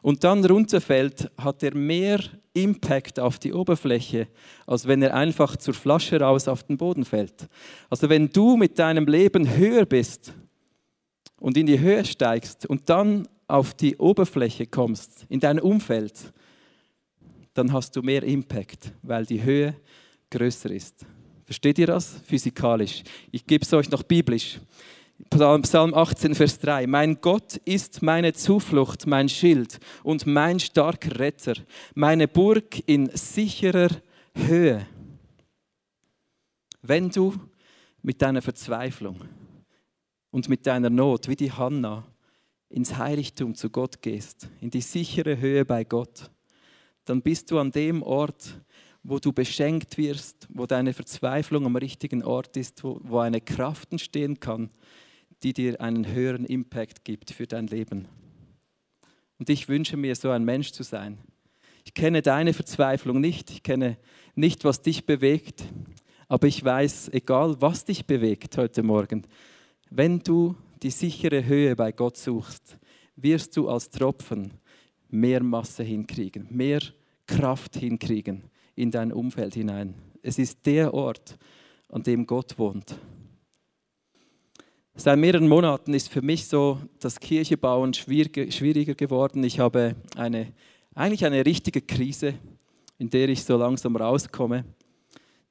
und 0.01 0.23
dann 0.23 0.45
runterfällt, 0.45 1.31
hat 1.37 1.63
er 1.63 1.75
mehr 1.75 2.19
Impact 2.53 3.19
auf 3.19 3.37
die 3.37 3.53
Oberfläche, 3.53 4.27
als 4.65 4.87
wenn 4.87 5.01
er 5.01 5.13
einfach 5.13 5.57
zur 5.57 5.73
Flasche 5.73 6.19
raus 6.19 6.47
auf 6.47 6.63
den 6.63 6.77
Boden 6.77 7.03
fällt. 7.03 7.47
Also 7.89 8.09
wenn 8.09 8.29
du 8.29 8.55
mit 8.55 8.79
deinem 8.79 9.05
Leben 9.05 9.57
höher 9.57 9.85
bist 9.85 10.33
und 11.39 11.57
in 11.57 11.65
die 11.65 11.79
Höhe 11.79 12.05
steigst 12.05 12.65
und 12.65 12.89
dann 12.89 13.27
auf 13.47 13.73
die 13.73 13.97
Oberfläche 13.97 14.65
kommst, 14.65 15.25
in 15.29 15.39
dein 15.39 15.59
Umfeld, 15.59 16.33
dann 17.53 17.71
hast 17.71 17.95
du 17.95 18.01
mehr 18.01 18.23
Impact, 18.23 18.91
weil 19.01 19.25
die 19.25 19.41
Höhe 19.41 19.75
größer 20.29 20.71
ist. 20.71 21.05
Versteht 21.45 21.77
ihr 21.77 21.87
das? 21.87 22.21
Physikalisch. 22.25 23.03
Ich 23.31 23.45
gebe 23.45 23.63
es 23.63 23.73
euch 23.73 23.89
noch 23.89 24.03
biblisch. 24.03 24.59
Psalm 25.29 25.93
18, 25.93 26.35
Vers 26.35 26.59
3. 26.59 26.87
Mein 26.87 27.21
Gott 27.21 27.55
ist 27.63 28.01
meine 28.01 28.33
Zuflucht, 28.33 29.07
mein 29.07 29.29
Schild 29.29 29.79
und 30.03 30.25
mein 30.25 30.59
starker 30.59 31.19
Retter, 31.19 31.53
meine 31.93 32.27
Burg 32.27 32.81
in 32.85 33.09
sicherer 33.15 33.89
Höhe. 34.35 34.85
Wenn 36.81 37.09
du 37.09 37.33
mit 38.01 38.21
deiner 38.21 38.41
Verzweiflung 38.41 39.21
und 40.31 40.49
mit 40.49 40.67
deiner 40.67 40.89
Not, 40.89 41.29
wie 41.29 41.35
die 41.35 41.51
Hanna, 41.51 42.03
ins 42.69 42.97
Heiligtum 42.97 43.55
zu 43.55 43.69
Gott 43.69 44.01
gehst, 44.01 44.49
in 44.61 44.69
die 44.69 44.81
sichere 44.81 45.39
Höhe 45.39 45.65
bei 45.65 45.83
Gott, 45.83 46.29
dann 47.05 47.21
bist 47.21 47.51
du 47.51 47.59
an 47.59 47.71
dem 47.71 48.01
Ort, 48.01 48.59
wo 49.03 49.19
du 49.19 49.31
beschenkt 49.31 49.97
wirst, 49.97 50.47
wo 50.49 50.65
deine 50.65 50.93
Verzweiflung 50.93 51.65
am 51.65 51.75
richtigen 51.75 52.23
Ort 52.23 52.57
ist, 52.57 52.83
wo, 52.83 52.99
wo 53.03 53.19
eine 53.19 53.39
Kraft 53.39 53.91
entstehen 53.91 54.39
kann, 54.39 54.71
die 55.43 55.53
dir 55.53 55.79
einen 55.79 56.07
höheren 56.07 56.45
Impact 56.45 57.03
gibt 57.03 57.31
für 57.31 57.45
dein 57.45 57.67
Leben. 57.67 58.07
Und 59.37 59.49
ich 59.49 59.69
wünsche 59.69 59.95
mir, 59.97 60.15
so 60.15 60.31
ein 60.31 60.43
Mensch 60.43 60.71
zu 60.71 60.81
sein. 60.81 61.19
Ich 61.83 61.93
kenne 61.93 62.23
deine 62.23 62.53
Verzweiflung 62.53 63.21
nicht, 63.21 63.51
ich 63.51 63.61
kenne 63.61 63.97
nicht, 64.33 64.63
was 64.63 64.81
dich 64.81 65.05
bewegt, 65.05 65.63
aber 66.27 66.47
ich 66.47 66.63
weiß, 66.63 67.09
egal 67.09 67.57
was 67.59 67.85
dich 67.85 68.07
bewegt 68.07 68.57
heute 68.57 68.81
Morgen, 68.81 69.27
wenn 69.91 70.19
du 70.19 70.55
die 70.85 70.91
sichere 70.91 71.43
Höhe 71.43 71.75
bei 71.75 71.91
Gott 71.91 72.15
suchst, 72.15 72.77
wirst 73.15 73.57
du 73.57 73.67
als 73.67 73.89
Tropfen 73.89 74.53
mehr 75.09 75.41
Masse 75.41 75.81
hinkriegen, 75.81 76.45
mehr 76.51 76.79
Kraft 77.25 77.77
hinkriegen 77.77 78.43
in 78.75 78.91
dein 78.91 79.11
Umfeld 79.11 79.55
hinein. 79.55 79.95
Es 80.21 80.37
ist 80.37 80.63
der 80.63 80.93
Ort, 80.93 81.39
an 81.89 82.03
dem 82.03 82.27
Gott 82.27 82.59
wohnt. 82.59 82.99
Seit 84.93 85.17
mehreren 85.17 85.47
Monaten 85.47 85.91
ist 85.95 86.07
für 86.09 86.21
mich 86.21 86.45
so 86.45 86.79
das 86.99 87.19
Kirchebauen 87.19 87.95
schwieriger 87.95 88.93
geworden. 88.93 89.43
Ich 89.43 89.57
habe 89.57 89.95
eine, 90.15 90.53
eigentlich 90.93 91.25
eine 91.25 91.47
richtige 91.47 91.81
Krise, 91.81 92.35
in 92.99 93.09
der 93.09 93.27
ich 93.29 93.43
so 93.43 93.57
langsam 93.57 93.95
rauskomme. 93.95 94.65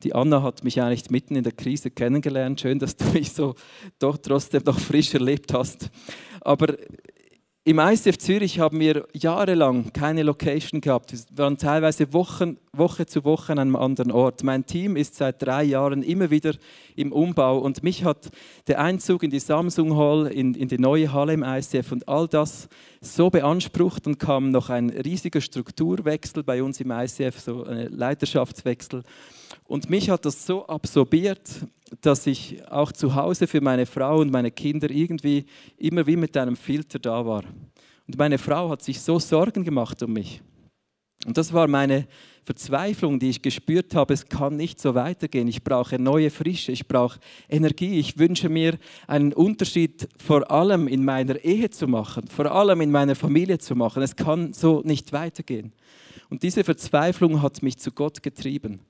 Die 0.04 0.14
Anna 0.14 0.42
hat 0.42 0.64
mich 0.64 0.82
eigentlich 0.82 1.10
mitten 1.10 1.34
in 1.34 1.44
der 1.44 1.52
Krise 1.52 1.90
kennengelernt. 1.90 2.60
Schön, 2.60 2.78
dass 2.78 2.94
du 2.94 3.06
mich 3.06 3.32
so 3.32 3.54
doch 3.98 4.18
trotzdem 4.18 4.62
noch 4.64 4.78
frisch 4.78 5.14
erlebt 5.14 5.54
hast. 5.54 5.90
Aber 6.42 6.74
im 7.66 7.78
ICF 7.78 8.18
Zürich 8.18 8.58
haben 8.58 8.78
wir 8.78 9.08
jahrelang 9.14 9.90
keine 9.94 10.22
Location 10.22 10.82
gehabt. 10.82 11.14
Wir 11.14 11.38
waren 11.38 11.56
teilweise 11.56 12.12
Wochen, 12.12 12.58
Woche 12.74 13.06
zu 13.06 13.24
Woche 13.24 13.52
an 13.52 13.58
einem 13.58 13.76
anderen 13.76 14.12
Ort. 14.12 14.42
Mein 14.42 14.66
Team 14.66 14.96
ist 14.96 15.14
seit 15.14 15.40
drei 15.40 15.64
Jahren 15.64 16.02
immer 16.02 16.28
wieder 16.28 16.52
im 16.94 17.10
Umbau 17.10 17.56
und 17.56 17.82
mich 17.82 18.04
hat 18.04 18.30
der 18.66 18.80
Einzug 18.80 19.22
in 19.22 19.30
die 19.30 19.40
Samsung 19.40 19.96
Hall, 19.96 20.26
in, 20.26 20.52
in 20.52 20.68
die 20.68 20.76
neue 20.76 21.10
Halle 21.14 21.32
im 21.32 21.42
ICF 21.42 21.92
und 21.92 22.06
all 22.06 22.28
das 22.28 22.68
so 23.00 23.30
beansprucht 23.30 24.06
und 24.06 24.18
kam 24.18 24.50
noch 24.50 24.68
ein 24.68 24.90
riesiger 24.90 25.40
Strukturwechsel 25.40 26.42
bei 26.42 26.62
uns 26.62 26.78
im 26.82 26.90
ICF, 26.90 27.40
so 27.40 27.64
ein 27.64 27.90
Leiterschaftswechsel. 27.90 29.04
Und 29.64 29.90
mich 29.90 30.10
hat 30.10 30.24
das 30.24 30.46
so 30.46 30.66
absorbiert, 30.66 31.48
dass 32.00 32.26
ich 32.26 32.66
auch 32.68 32.92
zu 32.92 33.14
Hause 33.14 33.46
für 33.46 33.60
meine 33.60 33.86
Frau 33.86 34.20
und 34.20 34.30
meine 34.30 34.50
Kinder 34.50 34.90
irgendwie 34.90 35.46
immer 35.76 36.06
wie 36.06 36.16
mit 36.16 36.36
einem 36.36 36.56
Filter 36.56 36.98
da 36.98 37.24
war. 37.24 37.44
Und 38.06 38.18
meine 38.18 38.38
Frau 38.38 38.70
hat 38.70 38.82
sich 38.82 39.00
so 39.00 39.18
Sorgen 39.18 39.64
gemacht 39.64 40.02
um 40.02 40.12
mich. 40.12 40.42
Und 41.26 41.38
das 41.38 41.52
war 41.52 41.68
meine 41.68 42.06
Verzweiflung, 42.42 43.18
die 43.18 43.30
ich 43.30 43.40
gespürt 43.40 43.94
habe, 43.94 44.12
es 44.12 44.28
kann 44.28 44.56
nicht 44.56 44.78
so 44.78 44.94
weitergehen. 44.94 45.48
Ich 45.48 45.64
brauche 45.64 45.98
neue 45.98 46.30
Frische, 46.30 46.72
ich 46.72 46.86
brauche 46.86 47.18
Energie. 47.48 47.98
Ich 47.98 48.18
wünsche 48.18 48.50
mir 48.50 48.78
einen 49.06 49.32
Unterschied 49.32 50.06
vor 50.18 50.50
allem 50.50 50.86
in 50.86 51.04
meiner 51.04 51.42
Ehe 51.42 51.70
zu 51.70 51.88
machen, 51.88 52.28
vor 52.28 52.52
allem 52.52 52.82
in 52.82 52.90
meiner 52.90 53.14
Familie 53.14 53.56
zu 53.58 53.74
machen. 53.74 54.02
Es 54.02 54.14
kann 54.14 54.52
so 54.52 54.82
nicht 54.84 55.12
weitergehen. 55.14 55.72
Und 56.28 56.42
diese 56.42 56.64
Verzweiflung 56.64 57.40
hat 57.40 57.62
mich 57.62 57.78
zu 57.78 57.90
Gott 57.90 58.22
getrieben. 58.22 58.80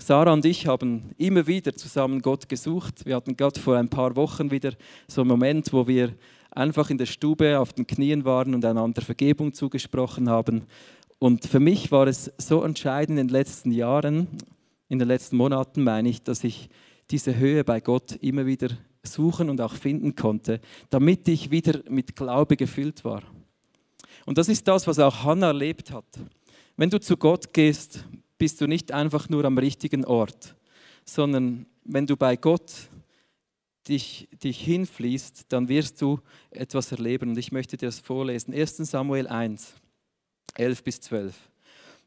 Sarah 0.00 0.32
und 0.32 0.44
ich 0.44 0.66
haben 0.66 1.10
immer 1.18 1.46
wieder 1.46 1.74
zusammen 1.74 2.22
Gott 2.22 2.48
gesucht. 2.48 3.04
Wir 3.04 3.16
hatten 3.16 3.36
Gott 3.36 3.58
vor 3.58 3.76
ein 3.76 3.88
paar 3.88 4.16
Wochen 4.16 4.50
wieder 4.50 4.72
so 5.06 5.22
einen 5.22 5.28
Moment, 5.28 5.72
wo 5.72 5.86
wir 5.86 6.14
einfach 6.50 6.90
in 6.90 6.98
der 6.98 7.06
Stube 7.06 7.58
auf 7.58 7.72
den 7.72 7.86
Knien 7.86 8.24
waren 8.24 8.54
und 8.54 8.64
einander 8.64 9.02
Vergebung 9.02 9.52
zugesprochen 9.52 10.30
haben. 10.30 10.64
Und 11.18 11.44
für 11.46 11.60
mich 11.60 11.90
war 11.90 12.06
es 12.06 12.32
so 12.38 12.62
entscheidend 12.62 13.18
in 13.18 13.26
den 13.26 13.32
letzten 13.32 13.72
Jahren, 13.72 14.28
in 14.88 14.98
den 14.98 15.08
letzten 15.08 15.36
Monaten 15.36 15.82
meine 15.82 16.08
ich, 16.08 16.22
dass 16.22 16.44
ich 16.44 16.70
diese 17.10 17.36
Höhe 17.36 17.64
bei 17.64 17.80
Gott 17.80 18.12
immer 18.20 18.46
wieder 18.46 18.68
suchen 19.02 19.50
und 19.50 19.60
auch 19.60 19.74
finden 19.74 20.14
konnte, 20.14 20.60
damit 20.90 21.26
ich 21.28 21.50
wieder 21.50 21.80
mit 21.88 22.16
Glaube 22.16 22.56
gefüllt 22.56 23.04
war. 23.04 23.22
Und 24.26 24.38
das 24.38 24.48
ist 24.48 24.68
das, 24.68 24.86
was 24.86 24.98
auch 24.98 25.24
Hannah 25.24 25.48
erlebt 25.48 25.90
hat. 25.90 26.06
Wenn 26.76 26.90
du 26.90 27.00
zu 27.00 27.16
Gott 27.16 27.52
gehst, 27.52 28.04
bist 28.38 28.60
du 28.60 28.66
nicht 28.66 28.92
einfach 28.92 29.28
nur 29.28 29.44
am 29.44 29.58
richtigen 29.58 30.04
Ort, 30.04 30.54
sondern 31.04 31.66
wenn 31.84 32.06
du 32.06 32.16
bei 32.16 32.36
Gott 32.36 32.72
dich, 33.88 34.28
dich 34.42 34.60
hinfließt, 34.60 35.46
dann 35.48 35.68
wirst 35.68 36.00
du 36.00 36.20
etwas 36.50 36.92
erleben. 36.92 37.30
Und 37.30 37.38
ich 37.38 37.52
möchte 37.52 37.76
dir 37.76 37.86
das 37.86 37.98
vorlesen. 37.98 38.54
1 38.54 38.76
Samuel 38.78 39.26
1, 39.26 39.74
11 40.54 40.84
bis 40.84 41.00
12. 41.00 41.34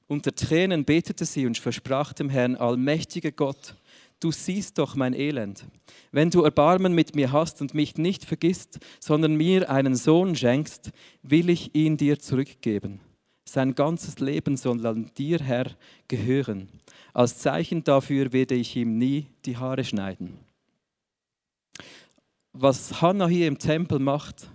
Unter 0.07 0.35
Tränen 0.35 0.85
betete 0.85 1.25
sie 1.25 1.45
und 1.45 1.57
versprach 1.57 2.13
dem 2.13 2.29
Herrn, 2.29 2.55
allmächtiger 2.55 3.31
Gott, 3.31 3.75
du 4.19 4.31
siehst 4.31 4.77
doch 4.77 4.95
mein 4.95 5.13
Elend. 5.13 5.65
Wenn 6.11 6.29
du 6.29 6.43
Erbarmen 6.43 6.93
mit 6.93 7.15
mir 7.15 7.31
hast 7.31 7.61
und 7.61 7.73
mich 7.73 7.95
nicht 7.97 8.25
vergisst, 8.25 8.79
sondern 8.99 9.35
mir 9.35 9.69
einen 9.69 9.95
Sohn 9.95 10.35
schenkst, 10.35 10.91
will 11.23 11.49
ich 11.49 11.73
ihn 11.75 11.97
dir 11.97 12.19
zurückgeben. 12.19 12.99
Sein 13.43 13.75
ganzes 13.75 14.19
Leben 14.19 14.55
soll 14.55 14.85
an 14.85 15.11
dir, 15.17 15.39
Herr, 15.39 15.71
gehören. 16.07 16.69
Als 17.13 17.39
Zeichen 17.39 17.83
dafür 17.83 18.31
werde 18.31 18.55
ich 18.55 18.75
ihm 18.75 18.97
nie 18.97 19.27
die 19.45 19.57
Haare 19.57 19.83
schneiden. 19.83 20.39
Was 22.53 23.01
Hannah 23.01 23.27
hier 23.27 23.47
im 23.47 23.57
Tempel 23.57 23.99
macht, 23.99 24.49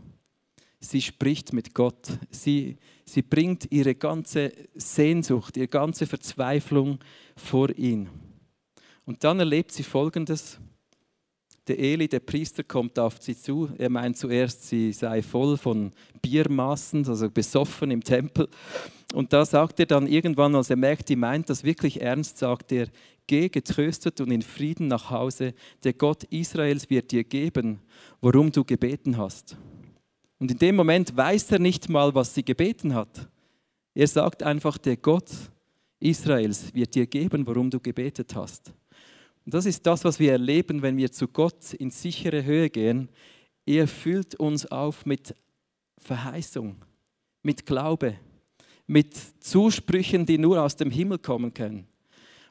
sie 0.81 1.03
spricht 1.03 1.53
mit 1.53 1.75
Gott. 1.75 2.19
Sie, 2.31 2.77
sie 3.05 3.23
bringt 3.23 3.71
ihre 3.71 3.95
ganze 3.95 4.53
Sehnsucht, 4.75 5.57
ihre 5.57 5.69
ganze 5.69 6.07
Verzweiflung 6.07 6.99
vor 7.37 7.71
ihn. 7.71 8.09
Und 9.05 9.25
dann 9.25 9.39
erlebt 9.39 9.73
sie 9.73 9.83
Folgendes. 9.83 10.59
Der 11.69 11.79
Eli, 11.79 12.07
der 12.07 12.21
Priester, 12.21 12.63
kommt 12.63 12.99
auf 12.99 13.17
sie 13.21 13.37
zu. 13.37 13.69
Er 13.77 13.91
meint 13.91 14.17
zuerst, 14.17 14.69
sie 14.69 14.93
sei 14.93 15.23
voll 15.23 15.57
von 15.57 15.93
Biermaßen, 16.23 17.07
also 17.09 17.29
besoffen 17.29 17.91
im 17.91 18.05
Tempel. 18.05 18.49
Und 19.15 19.33
da 19.33 19.45
sagt 19.45 19.81
er 19.81 19.87
dann 19.87 20.07
irgendwann, 20.07 20.55
als 20.55 20.71
er 20.71 20.77
merkt, 20.77 21.09
die 21.09 21.17
meint 21.17 21.51
das 21.51 21.65
wirklich 21.65 22.01
ernst, 22.01 22.39
sagt 22.39 22.71
er, 22.73 22.89
geh 23.27 23.49
getröstet 23.49 24.21
und 24.21 24.31
in 24.31 24.43
Frieden 24.43 24.89
nach 24.89 25.11
Hause. 25.11 25.55
Der 25.85 25.93
Gott 25.93 26.25
Israels 26.25 26.89
wird 26.91 27.11
dir 27.11 27.25
geben, 27.25 27.81
worum 28.21 28.53
du 28.53 28.65
gebeten 28.65 29.17
hast. 29.17 29.57
Und 30.39 30.51
in 30.51 30.59
dem 30.59 30.77
Moment 30.77 31.17
weiß 31.17 31.53
er 31.53 31.59
nicht 31.59 31.89
mal, 31.89 32.15
was 32.15 32.35
sie 32.35 32.45
gebeten 32.45 32.95
hat. 32.95 33.29
Er 33.95 34.07
sagt 34.07 34.43
einfach, 34.43 34.79
der 34.79 34.97
Gott 34.97 35.31
Israels 35.99 36.75
wird 36.75 36.95
dir 36.95 37.07
geben, 37.07 37.47
worum 37.47 37.71
du 37.71 37.81
gebetet 37.81 38.35
hast. 38.35 38.73
Und 39.47 39.55
das 39.55 39.65
ist 39.65 39.87
das, 39.87 40.05
was 40.05 40.19
wir 40.19 40.33
erleben, 40.33 40.83
wenn 40.83 40.97
wir 40.97 41.11
zu 41.13 41.29
Gott 41.29 41.73
in 41.75 41.93
sichere 41.93 42.45
Höhe 42.45 42.69
gehen. 42.69 43.09
Er 43.65 43.87
füllt 43.87 44.35
uns 44.35 44.67
auf 44.67 45.07
mit 45.07 45.37
Verheißung, 45.99 46.77
mit 47.43 47.65
Glaube, 47.65 48.17
mit 48.89 49.15
Zusprüchen, 49.41 50.27
die 50.27 50.37
nur 50.37 50.61
aus 50.61 50.75
dem 50.75 50.91
Himmel 50.91 51.19
kommen 51.19 51.55
können. 51.55 51.87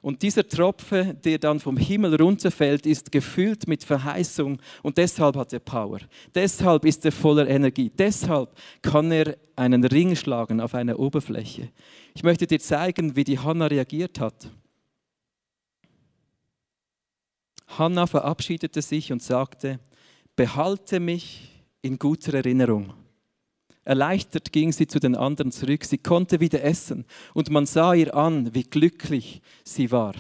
Und 0.01 0.21
dieser 0.21 0.47
Tropfe, 0.47 1.17
der 1.21 1.37
dann 1.37 1.59
vom 1.59 1.75
Himmel 1.75 2.15
runterfällt, 2.15 2.85
ist 2.85 3.11
gefüllt 3.11 3.67
mit 3.67 3.83
Verheißung 3.83 4.59
und 4.83 4.97
deshalb 4.97 5.35
hat 5.35 5.51
er 5.51 5.59
Power. 5.59 5.99
Deshalb 6.33 6.85
ist 6.85 7.03
er 7.03 7.11
voller 7.11 7.47
Energie. 7.47 7.91
Deshalb 7.97 8.55
kann 8.81 9.11
er 9.11 9.35
einen 9.55 9.83
Ring 9.83 10.15
schlagen 10.15 10.61
auf 10.61 10.75
einer 10.75 10.97
Oberfläche. 10.97 11.69
Ich 12.13 12.23
möchte 12.23 12.47
dir 12.47 12.59
zeigen, 12.59 13.15
wie 13.17 13.23
die 13.23 13.39
Hanna 13.39 13.65
reagiert 13.65 14.19
hat. 14.19 14.49
Hanna 17.77 18.08
verabschiedete 18.08 18.82
sich 18.82 19.12
und 19.12 19.22
sagte, 19.22 19.79
behalte 20.36 21.00
mich 21.00 21.51
in 21.82 22.00
guter 22.00 22.34
Erinnerung. 22.34 22.94
Erleichtert 23.84 24.51
ging 24.51 24.72
sie 24.72 24.88
zu 24.88 25.00
den 25.00 25.15
anderen 25.15 25.51
zurück. 25.51 25.86
Sie 25.86 26.00
konnte 26.00 26.39
wieder 26.39 26.63
essen 26.63 27.05
und 27.34 27.51
man 27.51 27.67
sah 27.67 27.94
ihr 27.94 28.15
an, 28.15 28.53
wie 28.55 28.63
glücklich 28.63 29.41
sie 29.63 29.91
war. 29.91 30.15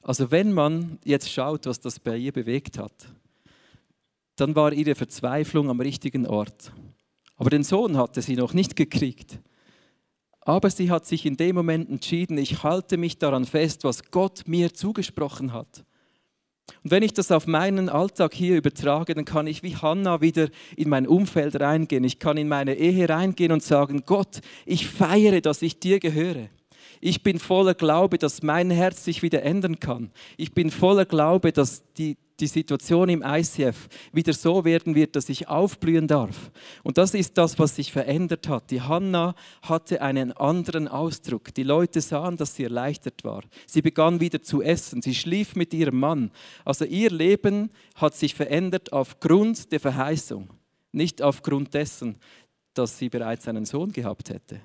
Also 0.00 0.30
wenn 0.30 0.52
man 0.52 0.98
jetzt 1.04 1.30
schaut, 1.30 1.66
was 1.66 1.80
das 1.80 2.00
bei 2.00 2.16
ihr 2.16 2.32
bewegt 2.32 2.78
hat, 2.78 2.92
dann 4.36 4.56
war 4.56 4.72
ihre 4.72 4.94
Verzweiflung 4.94 5.70
am 5.70 5.80
richtigen 5.80 6.26
Ort. 6.26 6.72
Aber 7.36 7.50
den 7.50 7.62
Sohn 7.62 7.96
hatte 7.96 8.22
sie 8.22 8.36
noch 8.36 8.54
nicht 8.54 8.76
gekriegt. 8.76 9.38
Aber 10.44 10.70
sie 10.70 10.90
hat 10.90 11.06
sich 11.06 11.24
in 11.24 11.36
dem 11.36 11.56
Moment 11.56 11.88
entschieden, 11.88 12.36
ich 12.38 12.62
halte 12.62 12.96
mich 12.96 13.18
daran 13.18 13.46
fest, 13.46 13.84
was 13.84 14.10
Gott 14.10 14.42
mir 14.46 14.74
zugesprochen 14.74 15.52
hat. 15.52 15.84
Und 16.82 16.90
wenn 16.90 17.02
ich 17.02 17.14
das 17.14 17.30
auf 17.30 17.46
meinen 17.46 17.88
Alltag 17.88 18.34
hier 18.34 18.56
übertrage, 18.56 19.14
dann 19.14 19.24
kann 19.24 19.46
ich 19.46 19.62
wie 19.62 19.76
Hannah 19.76 20.20
wieder 20.20 20.48
in 20.76 20.88
mein 20.88 21.06
Umfeld 21.06 21.60
reingehen. 21.60 22.04
Ich 22.04 22.18
kann 22.18 22.36
in 22.36 22.48
meine 22.48 22.74
Ehe 22.74 23.08
reingehen 23.08 23.52
und 23.52 23.62
sagen, 23.62 24.02
Gott, 24.06 24.40
ich 24.64 24.86
feiere, 24.86 25.40
dass 25.40 25.62
ich 25.62 25.78
dir 25.78 25.98
gehöre. 25.98 26.48
Ich 27.00 27.22
bin 27.22 27.38
voller 27.38 27.74
Glaube, 27.74 28.18
dass 28.18 28.42
mein 28.42 28.70
Herz 28.70 29.04
sich 29.04 29.22
wieder 29.22 29.42
ändern 29.42 29.78
kann. 29.80 30.10
Ich 30.36 30.54
bin 30.54 30.70
voller 30.70 31.04
Glaube, 31.04 31.52
dass 31.52 31.82
die, 31.94 32.16
die 32.40 32.46
Situation 32.46 33.08
im 33.08 33.22
ICF 33.22 33.88
wieder 34.12 34.32
so 34.32 34.64
werden 34.64 34.94
wird, 34.94 35.14
dass 35.14 35.28
ich 35.28 35.48
aufblühen 35.48 36.08
darf. 36.08 36.50
Und 36.82 36.98
das 36.98 37.14
ist 37.14 37.38
das, 37.38 37.58
was 37.58 37.76
sich 37.76 37.92
verändert 37.92 38.48
hat. 38.48 38.70
Die 38.70 38.80
Hanna 38.80 39.34
hatte 39.62 40.02
einen 40.02 40.32
anderen 40.32 40.88
Ausdruck. 40.88 41.54
Die 41.54 41.62
Leute 41.62 42.00
sahen, 42.00 42.36
dass 42.36 42.56
sie 42.56 42.64
erleichtert 42.64 43.22
war. 43.24 43.42
Sie 43.66 43.82
begann 43.82 44.20
wieder 44.20 44.42
zu 44.42 44.62
essen. 44.62 45.00
Sie 45.00 45.14
schlief 45.14 45.54
mit 45.54 45.72
ihrem 45.72 46.00
Mann. 46.00 46.32
Also 46.64 46.84
ihr 46.84 47.10
Leben 47.10 47.70
hat 47.94 48.16
sich 48.16 48.34
verändert 48.34 48.92
aufgrund 48.92 49.70
der 49.70 49.80
Verheißung, 49.80 50.50
nicht 50.92 51.22
aufgrund 51.22 51.74
dessen, 51.74 52.16
dass 52.74 52.98
sie 52.98 53.08
bereits 53.08 53.46
einen 53.46 53.64
Sohn 53.64 53.92
gehabt 53.92 54.30
hätte. 54.30 54.60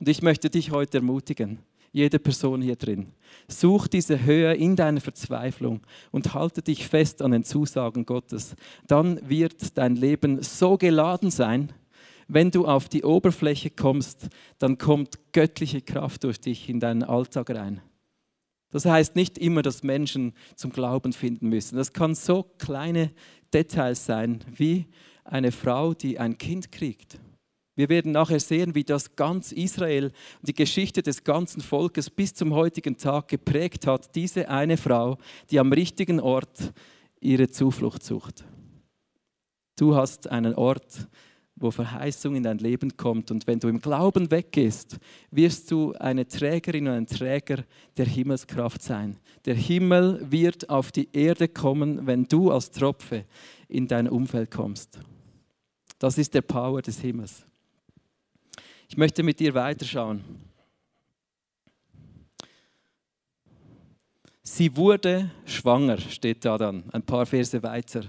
Und 0.00 0.08
ich 0.08 0.22
möchte 0.22 0.48
dich 0.48 0.70
heute 0.70 0.98
ermutigen 0.98 1.58
jede 1.92 2.18
Person 2.18 2.62
hier 2.62 2.76
drin. 2.76 3.12
Such 3.48 3.86
diese 3.86 4.24
Höhe 4.24 4.54
in 4.54 4.76
deiner 4.76 5.00
Verzweiflung 5.00 5.80
und 6.10 6.34
halte 6.34 6.62
dich 6.62 6.88
fest 6.88 7.22
an 7.22 7.30
den 7.30 7.44
Zusagen 7.44 8.06
Gottes. 8.06 8.56
Dann 8.86 9.20
wird 9.28 9.76
dein 9.78 9.96
Leben 9.96 10.42
so 10.42 10.78
geladen 10.78 11.30
sein, 11.30 11.72
wenn 12.28 12.50
du 12.50 12.66
auf 12.66 12.88
die 12.88 13.04
Oberfläche 13.04 13.70
kommst, 13.70 14.28
dann 14.58 14.78
kommt 14.78 15.18
göttliche 15.32 15.82
Kraft 15.82 16.24
durch 16.24 16.40
dich 16.40 16.68
in 16.68 16.80
deinen 16.80 17.02
Alltag 17.02 17.50
rein. 17.50 17.82
Das 18.70 18.86
heißt 18.86 19.16
nicht 19.16 19.36
immer, 19.36 19.60
dass 19.60 19.82
Menschen 19.82 20.32
zum 20.56 20.72
Glauben 20.72 21.12
finden 21.12 21.50
müssen. 21.50 21.76
Das 21.76 21.92
kann 21.92 22.14
so 22.14 22.44
kleine 22.56 23.10
Details 23.52 24.06
sein, 24.06 24.42
wie 24.46 24.86
eine 25.24 25.52
Frau, 25.52 25.92
die 25.92 26.18
ein 26.18 26.38
Kind 26.38 26.72
kriegt 26.72 27.18
wir 27.74 27.88
werden 27.88 28.12
nachher 28.12 28.40
sehen, 28.40 28.74
wie 28.74 28.84
das 28.84 29.16
ganz 29.16 29.50
Israel, 29.50 30.12
die 30.42 30.52
Geschichte 30.52 31.02
des 31.02 31.24
ganzen 31.24 31.62
Volkes 31.62 32.10
bis 32.10 32.34
zum 32.34 32.52
heutigen 32.52 32.98
Tag 32.98 33.28
geprägt 33.28 33.86
hat. 33.86 34.14
Diese 34.14 34.48
eine 34.48 34.76
Frau, 34.76 35.16
die 35.50 35.58
am 35.58 35.72
richtigen 35.72 36.20
Ort 36.20 36.72
ihre 37.20 37.48
Zuflucht 37.48 38.02
sucht. 38.02 38.44
Du 39.76 39.94
hast 39.96 40.28
einen 40.28 40.54
Ort, 40.54 41.08
wo 41.56 41.70
Verheißung 41.70 42.34
in 42.36 42.42
dein 42.42 42.58
Leben 42.58 42.96
kommt. 42.96 43.30
Und 43.30 43.46
wenn 43.46 43.58
du 43.58 43.68
im 43.68 43.80
Glauben 43.80 44.30
weggehst, 44.30 44.98
wirst 45.30 45.70
du 45.70 45.92
eine 45.94 46.26
Trägerin 46.26 46.88
und 46.88 46.94
ein 46.94 47.06
Träger 47.06 47.64
der 47.96 48.06
Himmelskraft 48.06 48.82
sein. 48.82 49.16
Der 49.46 49.54
Himmel 49.54 50.20
wird 50.30 50.68
auf 50.68 50.92
die 50.92 51.08
Erde 51.12 51.48
kommen, 51.48 52.06
wenn 52.06 52.24
du 52.24 52.50
als 52.50 52.70
Tropfe 52.70 53.24
in 53.68 53.86
dein 53.86 54.08
Umfeld 54.08 54.50
kommst. 54.50 54.98
Das 55.98 56.18
ist 56.18 56.34
der 56.34 56.42
Power 56.42 56.82
des 56.82 57.00
Himmels. 57.00 57.46
Ich 58.92 58.98
möchte 58.98 59.22
mit 59.22 59.40
dir 59.40 59.54
weiterschauen. 59.54 60.22
Sie 64.42 64.76
wurde 64.76 65.30
schwanger, 65.46 65.96
steht 65.96 66.44
da 66.44 66.58
dann, 66.58 66.84
ein 66.92 67.02
paar 67.02 67.24
Verse 67.24 67.62
weiter. 67.62 68.02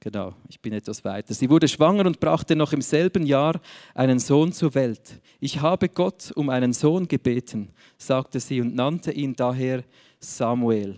Genau, 0.00 0.34
ich 0.48 0.58
bin 0.62 0.72
etwas 0.72 1.04
weiter. 1.04 1.34
Sie 1.34 1.50
wurde 1.50 1.68
schwanger 1.68 2.06
und 2.06 2.20
brachte 2.20 2.56
noch 2.56 2.72
im 2.72 2.80
selben 2.80 3.26
Jahr 3.26 3.60
einen 3.92 4.18
Sohn 4.18 4.54
zur 4.54 4.74
Welt. 4.74 5.20
Ich 5.38 5.60
habe 5.60 5.90
Gott 5.90 6.32
um 6.36 6.48
einen 6.48 6.72
Sohn 6.72 7.06
gebeten, 7.06 7.68
sagte 7.98 8.40
sie 8.40 8.62
und 8.62 8.76
nannte 8.76 9.12
ihn 9.12 9.34
daher 9.34 9.84
Samuel. 10.20 10.96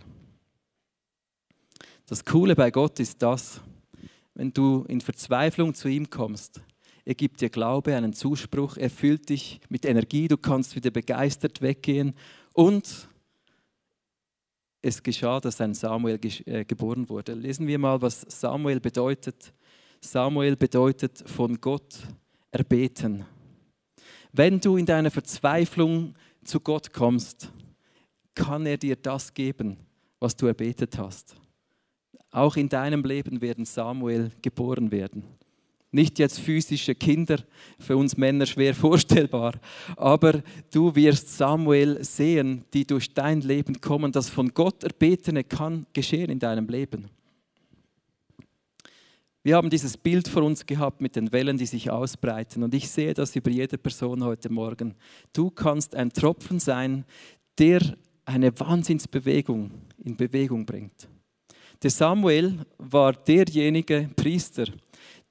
Das 2.07 2.25
Coole 2.25 2.55
bei 2.55 2.71
Gott 2.71 3.01
ist 3.01 3.21
das, 3.21 3.61
wenn 4.41 4.55
du 4.55 4.87
in 4.89 5.03
Verzweiflung 5.03 5.75
zu 5.75 5.87
ihm 5.87 6.09
kommst. 6.09 6.63
Er 7.05 7.15
gibt 7.15 7.43
dir 7.43 7.51
Glaube, 7.51 7.95
einen 7.95 8.15
Zuspruch, 8.15 8.79
er 8.79 8.89
füllt 8.89 9.29
dich 9.29 9.61
mit 9.69 9.85
Energie, 9.85 10.29
du 10.29 10.39
kannst 10.39 10.75
wieder 10.75 10.91
begeistert 10.91 11.61
weggehen 11.61 12.15
und 12.55 13.07
es 14.81 15.03
geschah, 15.03 15.41
dass 15.41 15.61
ein 15.61 15.75
Samuel 15.75 16.19
äh, 16.47 16.65
geboren 16.65 17.07
wurde. 17.11 17.35
Lesen 17.35 17.67
wir 17.67 17.79
mal, 17.79 18.01
was 18.01 18.23
Samuel 18.29 18.81
bedeutet. 18.81 19.53
Samuel 20.01 20.57
bedeutet 20.57 21.23
von 21.27 21.61
Gott 21.61 21.99
erbeten. 22.51 23.27
Wenn 24.33 24.59
du 24.59 24.79
in 24.79 24.87
deiner 24.87 25.11
Verzweiflung 25.11 26.15
zu 26.45 26.61
Gott 26.61 26.95
kommst, 26.95 27.53
kann 28.35 28.65
er 28.65 28.79
dir 28.79 28.97
das 28.97 29.35
geben, 29.35 29.77
was 30.19 30.35
du 30.35 30.47
erbetet 30.47 30.97
hast. 30.97 31.37
Auch 32.31 32.57
in 32.57 32.69
deinem 32.69 33.03
Leben 33.03 33.41
werden 33.41 33.65
Samuel 33.65 34.31
geboren 34.41 34.91
werden. 34.91 35.25
Nicht 35.93 36.21
jetzt 36.21 36.39
physische 36.39 36.95
Kinder, 36.95 37.39
für 37.81 37.97
uns 37.97 38.17
Männer 38.17 38.47
schwer 38.47 38.75
vorstellbar, 38.77 39.55
aber 39.97 40.43
du 40.71 40.95
wirst 40.95 41.37
Samuel 41.37 42.05
sehen, 42.05 42.65
die 42.73 42.87
durch 42.87 43.13
dein 43.13 43.41
Leben 43.41 43.81
kommen. 43.81 44.13
Das 44.13 44.29
von 44.29 44.55
Gott 44.55 44.85
erbetene 44.85 45.43
kann 45.43 45.87
geschehen 45.93 46.31
in 46.31 46.39
deinem 46.39 46.69
Leben. 46.69 47.11
Wir 49.43 49.57
haben 49.57 49.71
dieses 49.71 49.97
Bild 49.97 50.29
vor 50.29 50.43
uns 50.43 50.67
gehabt 50.67 51.01
mit 51.01 51.17
den 51.17 51.33
Wellen, 51.33 51.57
die 51.57 51.67
sich 51.67 51.91
ausbreiten. 51.91 52.63
Und 52.63 52.75
ich 52.75 52.91
sehe 52.91 53.15
das 53.15 53.35
über 53.35 53.51
jede 53.51 53.79
Person 53.79 54.23
heute 54.23 54.53
Morgen. 54.53 54.95
Du 55.33 55.51
kannst 55.51 55.95
ein 55.95 56.13
Tropfen 56.13 56.61
sein, 56.61 57.07
der 57.59 57.81
eine 58.27 58.59
Wahnsinnsbewegung 58.61 59.71
in 60.05 60.17
Bewegung 60.17 60.67
bringt. 60.67 61.09
Der 61.83 61.91
Samuel 61.91 62.59
war 62.77 63.13
derjenige 63.15 64.11
Priester, 64.15 64.67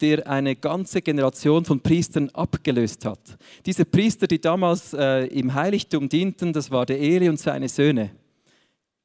der 0.01 0.27
eine 0.27 0.55
ganze 0.55 1.01
Generation 1.01 1.63
von 1.63 1.79
Priestern 1.79 2.29
abgelöst 2.29 3.05
hat. 3.05 3.19
Diese 3.65 3.85
Priester, 3.85 4.25
die 4.25 4.41
damals 4.41 4.93
äh, 4.93 5.25
im 5.25 5.53
Heiligtum 5.53 6.09
dienten, 6.09 6.51
das 6.51 6.71
war 6.71 6.85
der 6.85 6.99
Eli 6.99 7.29
und 7.29 7.39
seine 7.39 7.69
Söhne. 7.69 8.11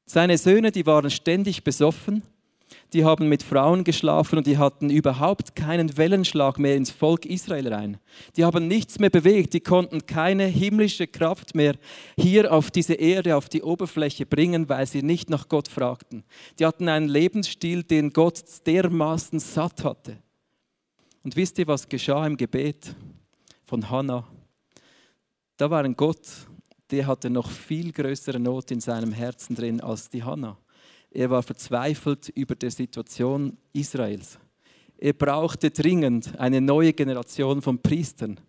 Seine 0.06 0.38
Söhne, 0.38 0.70
die 0.70 0.86
waren 0.86 1.10
ständig 1.10 1.64
besoffen, 1.64 2.22
die 2.94 3.04
haben 3.04 3.28
mit 3.28 3.42
Frauen 3.42 3.82
geschlafen 3.82 4.38
und 4.38 4.46
die 4.46 4.56
hatten 4.56 4.88
überhaupt 4.88 5.56
keinen 5.56 5.96
Wellenschlag 5.96 6.60
mehr 6.60 6.76
ins 6.76 6.92
Volk 6.92 7.26
Israel 7.26 7.74
rein. 7.74 7.98
Die 8.36 8.44
haben 8.44 8.68
nichts 8.68 9.00
mehr 9.00 9.10
bewegt, 9.10 9.52
die 9.52 9.60
konnten 9.60 10.06
keine 10.06 10.44
himmlische 10.44 11.08
Kraft 11.08 11.56
mehr 11.56 11.74
hier 12.16 12.52
auf 12.52 12.70
diese 12.70 12.94
Erde, 12.94 13.36
auf 13.36 13.48
die 13.48 13.62
Oberfläche 13.62 14.26
bringen, 14.26 14.68
weil 14.68 14.86
sie 14.86 15.02
nicht 15.02 15.28
nach 15.28 15.48
Gott 15.48 15.66
fragten. 15.66 16.22
Die 16.60 16.64
hatten 16.64 16.88
einen 16.88 17.08
Lebensstil, 17.08 17.82
den 17.82 18.12
Gott 18.12 18.40
dermaßen 18.64 19.40
satt 19.40 19.82
hatte. 19.82 20.18
Und 21.24 21.34
wisst 21.34 21.58
ihr, 21.58 21.66
was 21.66 21.88
geschah 21.88 22.24
im 22.24 22.36
Gebet 22.36 22.94
von 23.64 23.90
Hannah? 23.90 24.24
Da 25.56 25.68
war 25.68 25.82
ein 25.82 25.96
Gott, 25.96 26.28
der 26.92 27.08
hatte 27.08 27.28
noch 27.28 27.50
viel 27.50 27.90
größere 27.90 28.38
Not 28.38 28.70
in 28.70 28.80
seinem 28.80 29.10
Herzen 29.10 29.56
drin 29.56 29.80
als 29.80 30.08
die 30.08 30.22
Hannah. 30.22 30.58
Er 31.14 31.30
war 31.30 31.44
verzweifelt 31.44 32.28
über 32.34 32.56
die 32.56 32.70
Situation 32.70 33.56
Israels. 33.72 34.40
Er 34.98 35.12
brauchte 35.12 35.70
dringend 35.70 36.38
eine 36.40 36.60
neue 36.60 36.92
Generation 36.92 37.62
von 37.62 37.80
Priestern. 37.80 38.40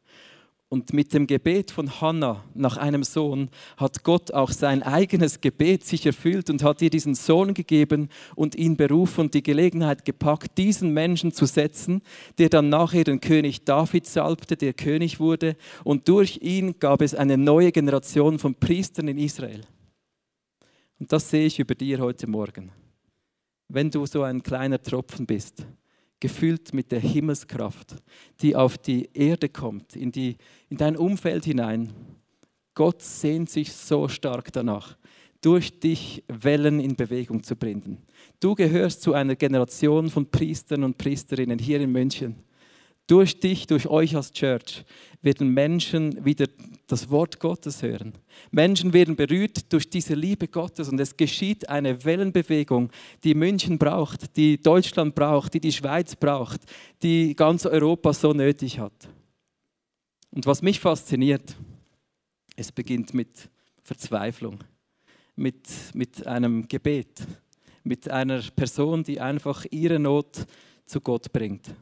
Und 0.67 0.91
mit 0.91 1.13
dem 1.13 1.27
Gebet 1.27 1.69
von 1.69 2.01
Hannah 2.01 2.43
nach 2.55 2.77
einem 2.77 3.03
Sohn 3.03 3.49
hat 3.77 4.03
Gott 4.03 4.33
auch 4.33 4.49
sein 4.49 4.81
eigenes 4.81 5.41
Gebet 5.41 5.85
sich 5.85 6.07
erfüllt 6.07 6.49
und 6.49 6.63
hat 6.63 6.81
ihr 6.81 6.89
diesen 6.89 7.13
Sohn 7.13 7.53
gegeben 7.53 8.09
und 8.33 8.55
ihn 8.55 8.75
berufen 8.75 9.21
und 9.21 9.35
die 9.35 9.43
Gelegenheit 9.43 10.03
gepackt, 10.03 10.57
diesen 10.57 10.91
Menschen 10.91 11.31
zu 11.31 11.45
setzen, 11.45 12.01
der 12.39 12.49
dann 12.49 12.69
nachher 12.69 13.03
den 13.03 13.21
König 13.21 13.63
David 13.63 14.07
salbte, 14.07 14.57
der 14.57 14.73
König 14.73 15.19
wurde. 15.19 15.55
Und 15.83 16.09
durch 16.09 16.39
ihn 16.41 16.79
gab 16.79 17.03
es 17.03 17.13
eine 17.13 17.37
neue 17.37 17.71
Generation 17.71 18.39
von 18.39 18.55
Priestern 18.55 19.07
in 19.07 19.19
Israel. 19.19 19.61
Und 20.99 21.11
das 21.11 21.29
sehe 21.29 21.45
ich 21.45 21.59
über 21.59 21.75
dir 21.75 21.99
heute 21.99 22.27
Morgen. 22.27 22.71
Wenn 23.67 23.91
du 23.91 24.05
so 24.05 24.23
ein 24.23 24.41
kleiner 24.41 24.81
Tropfen 24.81 25.25
bist, 25.25 25.65
gefüllt 26.19 26.73
mit 26.73 26.91
der 26.91 26.99
Himmelskraft, 26.99 27.95
die 28.41 28.55
auf 28.55 28.77
die 28.77 29.09
Erde 29.13 29.49
kommt, 29.49 29.95
in, 29.95 30.11
die, 30.11 30.37
in 30.69 30.77
dein 30.77 30.95
Umfeld 30.95 31.45
hinein. 31.45 31.91
Gott 32.73 33.01
sehnt 33.01 33.49
sich 33.49 33.73
so 33.73 34.07
stark 34.07 34.53
danach, 34.53 34.97
durch 35.41 35.79
dich 35.79 36.23
Wellen 36.27 36.79
in 36.79 36.95
Bewegung 36.95 37.43
zu 37.43 37.55
bringen. 37.55 37.97
Du 38.39 38.55
gehörst 38.55 39.01
zu 39.01 39.13
einer 39.13 39.35
Generation 39.35 40.09
von 40.09 40.29
Priestern 40.31 40.83
und 40.83 40.97
Priesterinnen 40.97 41.59
hier 41.59 41.81
in 41.81 41.91
München. 41.91 42.35
Durch 43.07 43.39
dich, 43.39 43.67
durch 43.67 43.87
euch 43.87 44.15
als 44.15 44.31
Church 44.31 44.83
werden 45.21 45.53
Menschen 45.53 46.25
wieder 46.25 46.47
das 46.87 47.09
Wort 47.09 47.39
Gottes 47.39 47.81
hören. 47.81 48.13
Menschen 48.51 48.93
werden 48.93 49.15
berührt 49.15 49.71
durch 49.71 49.89
diese 49.89 50.15
Liebe 50.15 50.47
Gottes 50.47 50.89
und 50.89 50.99
es 50.99 51.15
geschieht 51.15 51.69
eine 51.69 52.03
Wellenbewegung, 52.03 52.91
die 53.23 53.35
München 53.35 53.77
braucht, 53.77 54.35
die 54.37 54.61
Deutschland 54.61 55.13
braucht, 55.15 55.53
die 55.53 55.59
die 55.59 55.71
Schweiz 55.71 56.15
braucht, 56.15 56.61
die 57.01 57.35
ganz 57.35 57.65
Europa 57.65 58.13
so 58.13 58.33
nötig 58.33 58.79
hat. 58.79 59.09
Und 60.31 60.45
was 60.45 60.61
mich 60.61 60.79
fasziniert, 60.79 61.55
es 62.55 62.71
beginnt 62.71 63.13
mit 63.13 63.49
Verzweiflung, 63.83 64.63
mit, 65.35 65.67
mit 65.93 66.25
einem 66.25 66.67
Gebet, 66.67 67.25
mit 67.83 68.09
einer 68.09 68.41
Person, 68.55 69.03
die 69.03 69.19
einfach 69.19 69.65
ihre 69.69 69.99
Not 69.99 70.45
zu 70.85 71.01
Gott 71.01 71.31
bringt. 71.31 71.73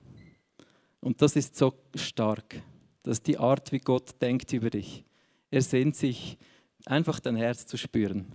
Und 1.04 1.22
das 1.22 1.36
ist 1.36 1.58
so 1.58 1.74
stark. 1.96 2.62
Das 3.04 3.18
ist 3.18 3.28
die 3.28 3.38
Art, 3.38 3.74
wie 3.74 3.80
Gott 3.80 4.22
denkt 4.22 4.54
über 4.54 4.70
dich. 4.70 5.04
Er 5.52 5.62
sehnt 5.62 5.98
sich, 5.98 6.38
einfach 6.86 7.20
dein 7.20 7.36
Herz 7.36 7.66
zu 7.66 7.76
spüren. 7.76 8.26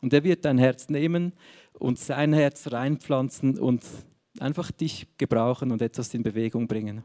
Und 0.00 0.12
er 0.14 0.24
wird 0.24 0.46
dein 0.46 0.56
Herz 0.56 0.88
nehmen 0.88 1.34
und 1.74 1.98
sein 1.98 2.32
Herz 2.32 2.72
reinpflanzen 2.72 3.58
und 3.58 3.84
einfach 4.38 4.70
dich 4.70 5.06
gebrauchen 5.18 5.70
und 5.70 5.82
etwas 5.82 6.14
in 6.14 6.22
Bewegung 6.22 6.66
bringen. 6.66 7.04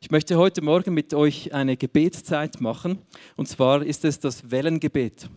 Ich 0.00 0.12
möchte 0.12 0.36
heute 0.36 0.62
Morgen 0.62 0.94
mit 0.94 1.14
euch 1.14 1.52
eine 1.52 1.76
Gebetszeit 1.76 2.60
machen. 2.60 2.98
Und 3.36 3.48
zwar 3.48 3.82
ist 3.82 4.04
es 4.04 4.20
das 4.20 4.52
Wellengebet. 4.52 5.28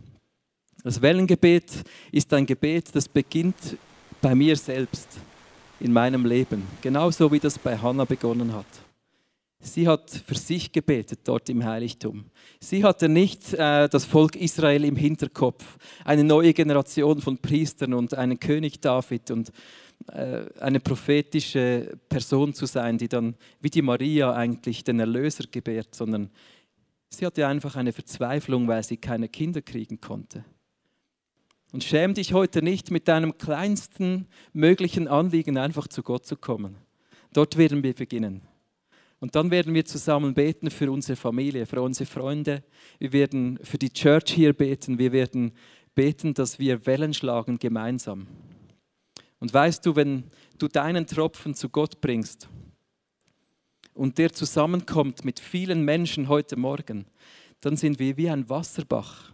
Das 0.84 1.02
Wellengebet 1.02 1.84
ist 2.12 2.32
ein 2.34 2.46
Gebet, 2.46 2.94
das 2.94 3.08
beginnt 3.08 3.78
bei 4.22 4.36
mir 4.36 4.56
selbst 4.56 5.20
in 5.80 5.94
meinem 5.94 6.26
Leben. 6.26 6.64
Genauso 6.82 7.32
wie 7.32 7.40
das 7.40 7.58
bei 7.60 7.78
Hannah 7.78 8.06
begonnen 8.06 8.54
hat. 8.54 8.66
Sie 9.60 9.88
hat 9.88 10.10
für 10.10 10.36
sich 10.36 10.72
gebetet 10.72 11.22
dort 11.24 11.50
im 11.50 11.66
Heiligtum. 11.66 12.26
Sie 12.60 12.84
hatte 12.84 13.10
nicht 13.10 13.54
äh, 13.54 13.90
das 13.90 14.06
Volk 14.06 14.36
Israel 14.36 14.86
im 14.86 14.96
Hinterkopf, 14.96 15.78
eine 16.06 16.24
neue 16.24 16.54
Generation 16.54 17.22
von 17.22 17.40
Priestern 17.40 17.94
und 17.94 18.14
einen 18.14 18.40
König 18.40 18.80
David 18.82 19.32
und 19.32 19.52
äh, 20.14 20.46
eine 20.60 20.80
prophetische 20.80 21.98
Person 22.08 22.54
zu 22.54 22.68
sein, 22.68 22.98
die 23.00 23.10
dann 23.10 23.36
wie 23.60 23.72
die 23.72 23.82
Maria 23.82 24.34
eigentlich 24.34 24.84
den 24.84 25.00
Erlöser 25.00 25.46
gebärt, 25.50 25.96
sondern 25.96 26.30
sie 27.10 27.26
hatte 27.26 27.48
einfach 27.48 27.76
eine 27.76 27.94
Verzweiflung, 27.94 28.68
weil 28.68 28.84
sie 28.84 28.98
keine 28.98 29.28
Kinder 29.28 29.62
kriegen 29.62 30.00
konnte. 30.00 30.46
Und 31.72 31.84
schäm 31.84 32.14
dich 32.14 32.34
heute 32.34 32.62
nicht, 32.62 32.92
mit 32.92 33.08
deinem 33.08 33.38
kleinsten 33.38 34.28
möglichen 34.54 35.08
Anliegen 35.08 35.58
einfach 35.58 35.88
zu 35.88 36.02
Gott 36.02 36.26
zu 36.26 36.38
kommen. 36.38 36.78
Dort 37.34 37.58
werden 37.58 37.84
wir 37.84 37.94
beginnen. 37.94 38.42
Und 39.20 39.36
dann 39.36 39.52
werden 39.52 39.74
wir 39.74 39.84
zusammen 39.84 40.34
beten 40.34 40.70
für 40.70 40.92
unsere 40.92 41.16
Familie, 41.16 41.66
für 41.66 41.82
unsere 41.82 42.06
Freunde. 42.06 42.64
Wir 43.00 43.12
werden 43.14 43.60
für 43.64 43.78
die 43.78 43.90
Church 43.90 44.32
hier 44.34 44.54
beten. 44.54 45.00
Wir 45.00 45.12
werden 45.12 45.54
beten, 45.96 46.34
dass 46.34 46.60
wir 46.60 46.86
Wellen 46.86 47.14
schlagen 47.14 47.58
gemeinsam. 47.58 48.28
Und 49.40 49.54
weißt 49.54 49.86
du, 49.86 49.96
wenn 49.96 50.26
du 50.58 50.68
deinen 50.68 51.08
Tropfen 51.08 51.54
zu 51.54 51.70
Gott 51.70 52.00
bringst 52.02 52.48
und 53.94 54.18
der 54.18 54.32
zusammenkommt 54.32 55.26
mit 55.26 55.40
vielen 55.40 55.84
Menschen 55.84 56.28
heute 56.28 56.56
Morgen, 56.56 57.06
dann 57.62 57.76
sind 57.76 58.00
wir 58.00 58.16
wie 58.18 58.30
ein 58.30 58.48
Wasserbach. 58.50 59.32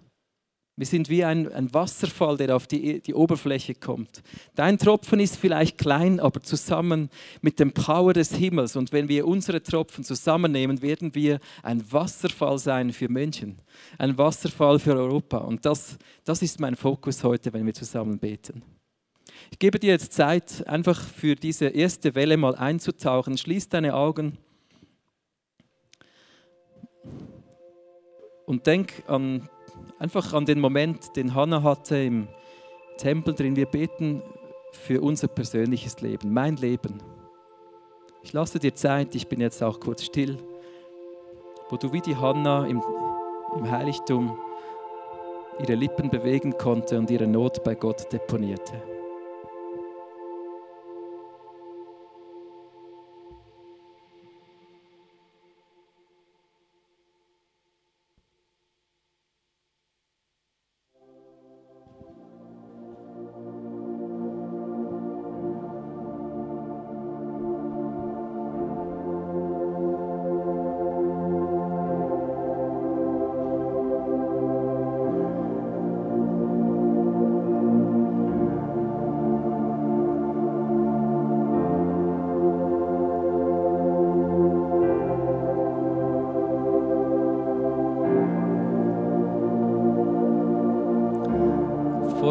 Wir 0.75 0.87
sind 0.87 1.07
wie 1.07 1.23
ein, 1.23 1.51
ein 1.53 1.71
Wasserfall, 1.71 2.35
der 2.35 2.55
auf 2.55 2.65
die, 2.65 2.99
die 2.99 3.13
Oberfläche 3.13 3.75
kommt. 3.75 4.23
Dein 4.55 4.79
Tropfen 4.79 5.19
ist 5.19 5.37
vielleicht 5.37 5.77
klein, 5.77 6.19
aber 6.19 6.41
zusammen 6.41 7.09
mit 7.41 7.59
dem 7.59 7.73
Power 7.73 8.13
des 8.13 8.33
Himmels. 8.33 8.75
Und 8.75 8.91
wenn 8.91 9.07
wir 9.07 9.27
unsere 9.27 9.61
Tropfen 9.61 10.03
zusammennehmen, 10.03 10.81
werden 10.81 11.13
wir 11.13 11.39
ein 11.61 11.83
Wasserfall 11.91 12.57
sein 12.57 12.91
für 12.91 13.07
München, 13.07 13.59
ein 13.99 14.17
Wasserfall 14.17 14.79
für 14.79 14.95
Europa. 14.95 15.37
Und 15.37 15.63
das, 15.63 15.99
das 16.23 16.41
ist 16.41 16.59
mein 16.59 16.75
Fokus 16.75 17.23
heute, 17.23 17.53
wenn 17.53 17.67
wir 17.67 17.75
zusammen 17.75 18.17
beten. 18.17 18.63
Ich 19.51 19.59
gebe 19.59 19.77
dir 19.77 19.91
jetzt 19.91 20.13
Zeit, 20.13 20.67
einfach 20.67 20.99
für 20.99 21.35
diese 21.35 21.67
erste 21.67 22.15
Welle 22.15 22.35
mal 22.35 22.55
einzutauchen. 22.55 23.37
Schließ 23.37 23.69
deine 23.69 23.93
Augen 23.93 24.39
und 28.47 28.65
denk 28.65 29.03
an 29.07 29.47
einfach 30.03 30.33
an 30.33 30.45
den 30.45 30.59
Moment, 30.59 31.15
den 31.15 31.33
Hannah 31.33 31.63
hatte 31.63 31.95
im 31.95 32.27
Tempel 32.97 33.33
drin. 33.33 33.55
Wir 33.55 33.65
beten 33.65 34.21
für 34.73 34.99
unser 34.99 35.29
persönliches 35.29 36.01
Leben, 36.01 36.33
mein 36.33 36.57
Leben. 36.57 37.01
Ich 38.21 38.33
lasse 38.33 38.59
dir 38.59 38.75
Zeit, 38.75 39.15
ich 39.15 39.27
bin 39.29 39.39
jetzt 39.39 39.63
auch 39.63 39.79
kurz 39.79 40.03
still, 40.03 40.37
wo 41.69 41.77
du 41.77 41.93
wie 41.93 42.01
die 42.01 42.17
Hannah 42.17 42.67
im, 42.67 42.83
im 43.57 43.71
Heiligtum 43.71 44.37
ihre 45.61 45.75
Lippen 45.75 46.09
bewegen 46.09 46.57
konnte 46.57 46.99
und 46.99 47.09
ihre 47.09 47.27
Not 47.27 47.63
bei 47.63 47.73
Gott 47.73 48.11
deponierte. 48.11 48.73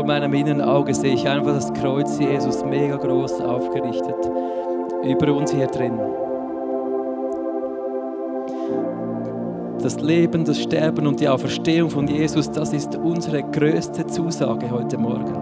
Vor 0.03 0.09
meinem 0.09 0.35
inneren 0.35 0.61
Auge 0.61 0.93
sehe 0.93 1.15
ich 1.15 1.29
einfach 1.29 1.55
das 1.55 1.73
Kreuz 1.75 2.19
Jesus 2.19 2.65
mega 2.65 2.97
groß 2.97 3.41
aufgerichtet 3.41 4.17
über 5.05 5.33
uns 5.33 5.53
hier 5.53 5.69
drin. 5.69 5.97
Das 9.81 10.01
Leben, 10.01 10.45
das 10.45 10.61
Sterben 10.61 11.07
und 11.07 11.21
die 11.21 11.29
Auferstehung 11.29 11.89
von 11.89 12.09
Jesus, 12.09 12.51
das 12.51 12.73
ist 12.73 12.97
unsere 12.97 13.45
größte 13.45 14.05
Zusage 14.09 14.73
heute 14.73 14.99
Morgen. 14.99 15.37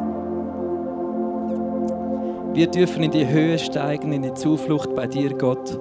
Wir 2.53 2.67
dürfen 2.67 3.03
in 3.03 3.13
die 3.13 3.27
Höhe 3.27 3.59
steigen, 3.59 4.13
in 4.13 4.21
die 4.21 4.35
Zuflucht 4.35 4.95
bei 4.95 5.07
dir, 5.07 5.33
Gott. 5.39 5.81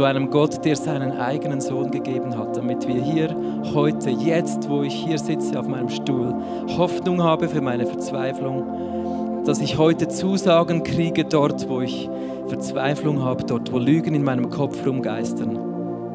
Zu 0.00 0.06
einem 0.06 0.30
Gott, 0.30 0.64
der 0.64 0.76
seinen 0.76 1.12
eigenen 1.18 1.60
Sohn 1.60 1.90
gegeben 1.90 2.34
hat, 2.38 2.56
damit 2.56 2.88
wir 2.88 3.02
hier 3.02 3.36
heute, 3.74 4.08
jetzt, 4.08 4.66
wo 4.70 4.82
ich 4.82 4.94
hier 4.94 5.18
sitze 5.18 5.60
auf 5.60 5.68
meinem 5.68 5.90
Stuhl, 5.90 6.34
Hoffnung 6.78 7.22
habe 7.22 7.50
für 7.50 7.60
meine 7.60 7.84
Verzweiflung, 7.84 9.44
dass 9.44 9.60
ich 9.60 9.76
heute 9.76 10.08
Zusagen 10.08 10.84
kriege 10.84 11.26
dort, 11.26 11.68
wo 11.68 11.82
ich 11.82 12.08
Verzweiflung 12.46 13.22
habe, 13.22 13.44
dort, 13.44 13.70
wo 13.74 13.76
Lügen 13.76 14.14
in 14.14 14.24
meinem 14.24 14.48
Kopf 14.48 14.86
rumgeistern. 14.86 15.58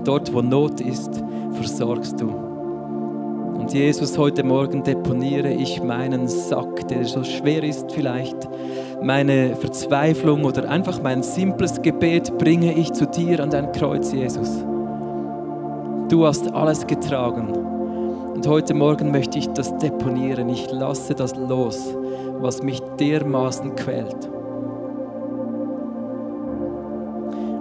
Dort, 0.03 0.33
wo 0.33 0.41
Not 0.41 0.81
ist, 0.81 1.23
versorgst 1.51 2.19
du. 2.19 2.27
Und 2.27 3.71
Jesus, 3.71 4.17
heute 4.17 4.43
Morgen 4.43 4.83
deponiere 4.83 5.53
ich 5.53 5.83
meinen 5.83 6.27
Sack, 6.27 6.87
der 6.87 7.05
so 7.05 7.23
schwer 7.23 7.63
ist 7.63 7.91
vielleicht, 7.91 8.49
meine 9.01 9.55
Verzweiflung 9.55 10.45
oder 10.45 10.69
einfach 10.69 11.01
mein 11.01 11.23
simples 11.23 11.81
Gebet 11.81 12.37
bringe 12.37 12.73
ich 12.73 12.93
zu 12.93 13.05
dir 13.05 13.41
an 13.41 13.49
dein 13.49 13.71
Kreuz, 13.71 14.11
Jesus. 14.11 14.49
Du 16.09 16.25
hast 16.25 16.53
alles 16.53 16.85
getragen. 16.85 17.49
Und 18.35 18.47
heute 18.47 18.73
Morgen 18.73 19.11
möchte 19.11 19.39
ich 19.39 19.47
das 19.49 19.75
deponieren. 19.77 20.49
Ich 20.49 20.69
lasse 20.71 21.15
das 21.15 21.35
los, 21.35 21.95
was 22.39 22.61
mich 22.61 22.81
dermaßen 22.99 23.75
quält. 23.75 24.29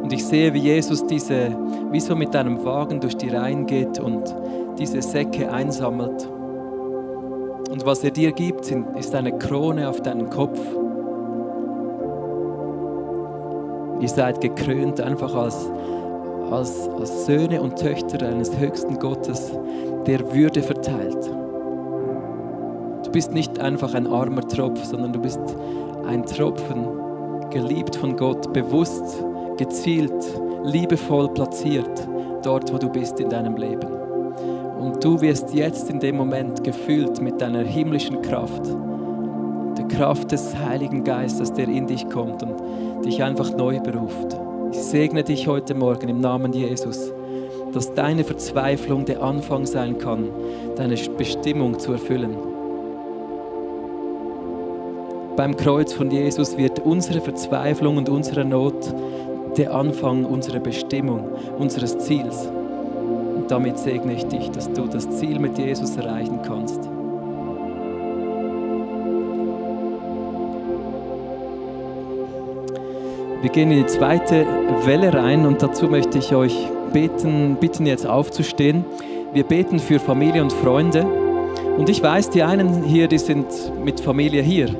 Und 0.03 0.13
ich 0.13 0.25
sehe, 0.27 0.53
wie 0.53 0.59
Jesus 0.59 1.07
diese, 1.07 1.57
wie 1.91 2.01
so 2.01 2.15
mit 2.15 2.37
einem 2.37 2.63
Wagen 2.65 3.01
durch 3.01 3.17
die 3.17 3.31
Reihen 3.31 3.67
geht 3.67 3.99
und 3.99 4.23
diese 4.79 5.01
Säcke 5.01 5.51
einsammelt. 5.51 6.29
Und 7.71 7.87
was 7.87 8.05
er 8.05 8.11
dir 8.11 8.33
gibt, 8.33 8.71
ist 8.99 9.15
eine 9.15 9.39
Krone 9.39 9.89
auf 9.89 10.03
deinen 10.03 10.29
Kopf. 10.29 10.61
Ihr 14.01 14.09
seid 14.09 14.41
gekrönt 14.41 15.01
einfach 15.01 15.35
als, 15.35 15.71
als, 16.51 16.89
als 16.89 17.27
Söhne 17.27 17.61
und 17.63 17.77
Töchter 17.79 18.27
eines 18.27 18.57
höchsten 18.59 18.99
Gottes, 18.99 19.53
der 20.07 20.33
Würde 20.33 20.63
verteilt. 20.63 21.31
Du 23.05 23.11
bist 23.11 23.33
nicht 23.33 23.59
einfach 23.61 23.95
ein 23.95 24.07
armer 24.07 24.47
Tropf, 24.47 24.85
sondern 24.85 25.13
du 25.13 25.21
bist 25.21 25.41
ein 26.07 26.25
Tropfen, 26.27 26.87
geliebt 27.51 27.97
von 27.97 28.17
Gott, 28.17 28.53
bewusst 28.53 29.25
gezielt, 29.57 30.13
liebevoll 30.65 31.29
platziert, 31.29 32.09
dort, 32.43 32.73
wo 32.73 32.79
du 32.79 32.89
bist 32.89 33.21
in 33.21 33.29
deinem 33.29 33.57
Leben. 33.57 33.89
Und 34.81 35.03
du 35.03 35.21
wirst 35.21 35.55
jetzt 35.55 35.89
in 35.89 36.01
dem 36.01 36.17
Moment 36.17 36.65
gefüllt 36.65 37.21
mit 37.21 37.41
deiner 37.41 37.63
himmlischen 37.63 38.21
Kraft, 38.21 38.63
Kraft 39.95 40.33
des 40.33 40.57
Heiligen 40.57 41.05
Geistes, 41.05 41.53
der 41.53 41.69
in 41.69 41.87
dich 41.87 42.09
kommt 42.09 42.43
und 42.43 43.05
dich 43.05 43.23
einfach 43.23 43.57
neu 43.57 43.79
beruft. 43.81 44.37
Ich 44.73 44.79
segne 44.79 45.23
dich 45.23 45.47
heute 45.47 45.75
Morgen 45.75 46.09
im 46.09 46.21
Namen 46.21 46.53
Jesus, 46.53 47.13
dass 47.73 47.95
deine 47.95 48.25
Verzweiflung 48.25 49.05
der 49.05 49.23
Anfang 49.23 49.67
sein 49.67 49.99
kann, 49.99 50.31
deine 50.77 50.97
Bestimmung 51.17 51.79
zu 51.79 51.93
erfüllen. 51.93 52.37
Beim 55.37 55.57
Kreuz 55.57 55.93
von 55.93 56.11
Jesus 56.11 56.57
wird 56.57 56.81
unsere 56.81 57.21
Verzweiflung 57.21 57.97
und 57.97 58.09
unsere 58.09 58.45
Not 58.45 58.93
der 59.57 59.75
Anfang 59.75 60.25
unserer 60.25 60.61
Bestimmung, 60.61 61.29
unseres 61.59 61.99
Ziels. 61.99 62.49
Und 63.37 63.49
damit 63.49 63.79
segne 63.79 64.15
ich 64.15 64.25
dich, 64.27 64.51
dass 64.51 64.73
du 64.73 64.87
das 64.87 65.09
Ziel 65.19 65.39
mit 65.39 65.57
Jesus 65.57 65.97
erreichen 65.97 66.41
kannst. 66.45 66.94
Wir 73.45 73.51
gehen 73.51 73.71
in 73.71 73.81
die 73.81 73.87
zweite 73.87 74.47
Welle 74.87 75.13
rein 75.13 75.45
und 75.45 75.63
dazu 75.63 75.87
möchte 75.87 76.17
ich 76.17 76.35
euch 76.35 76.57
beten, 76.95 77.59
bitten 77.61 77.85
jetzt 77.85 78.07
aufzustehen. 78.07 78.87
Wir 79.35 79.45
beten 79.45 79.81
für 79.81 80.01
Familie 80.01 80.41
und 80.41 80.51
Freunde. 80.51 81.05
Und 81.77 81.91
ich 81.91 82.03
weiß, 82.03 82.31
die 82.31 82.43
einen 82.43 82.85
hier, 82.85 83.07
die 83.07 83.19
sind 83.19 83.45
mit 83.85 84.01
Familie 84.01 84.41
hier. 84.41 84.75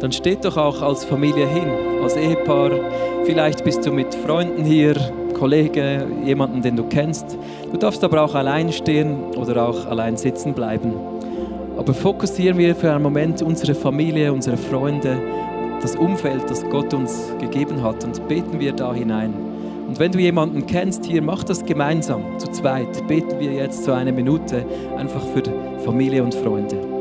Dann 0.00 0.12
steht 0.12 0.46
doch 0.46 0.56
auch 0.56 0.80
als 0.80 1.04
Familie 1.04 1.46
hin, 1.46 1.68
als 2.02 2.16
Ehepaar, 2.16 2.70
Vielleicht 3.26 3.64
bist 3.64 3.84
du 3.84 3.92
mit 3.92 4.14
Freunden 4.14 4.64
hier, 4.64 4.94
Kollege, 5.34 6.06
jemanden, 6.24 6.62
den 6.62 6.76
du 6.76 6.84
kennst. 6.84 7.36
Du 7.70 7.76
darfst 7.76 8.02
aber 8.02 8.22
auch 8.22 8.34
allein 8.34 8.72
stehen 8.72 9.34
oder 9.36 9.68
auch 9.68 9.84
allein 9.84 10.16
sitzen 10.16 10.54
bleiben. 10.54 10.94
Aber 11.76 11.92
fokussieren 11.92 12.56
wir 12.56 12.74
für 12.74 12.92
einen 12.92 13.02
Moment 13.02 13.42
unsere 13.42 13.74
Familie, 13.74 14.32
unsere 14.32 14.56
Freunde, 14.56 15.18
das 15.86 15.94
Umfeld, 15.94 16.50
das 16.50 16.64
Gott 16.68 16.92
uns 16.94 17.32
gegeben 17.38 17.80
hat 17.80 18.02
und 18.02 18.26
beten 18.26 18.58
wir 18.58 18.72
da 18.72 18.92
hinein. 18.92 19.32
Und 19.86 20.00
wenn 20.00 20.10
du 20.10 20.18
jemanden 20.18 20.66
kennst 20.66 21.04
hier, 21.04 21.22
mach 21.22 21.44
das 21.44 21.64
gemeinsam, 21.64 22.24
zu 22.40 22.50
zweit. 22.50 23.06
Beten 23.06 23.38
wir 23.38 23.52
jetzt 23.52 23.84
so 23.84 23.92
eine 23.92 24.10
Minute 24.10 24.66
einfach 24.96 25.22
für 25.28 25.44
Familie 25.84 26.24
und 26.24 26.34
Freunde. 26.34 26.95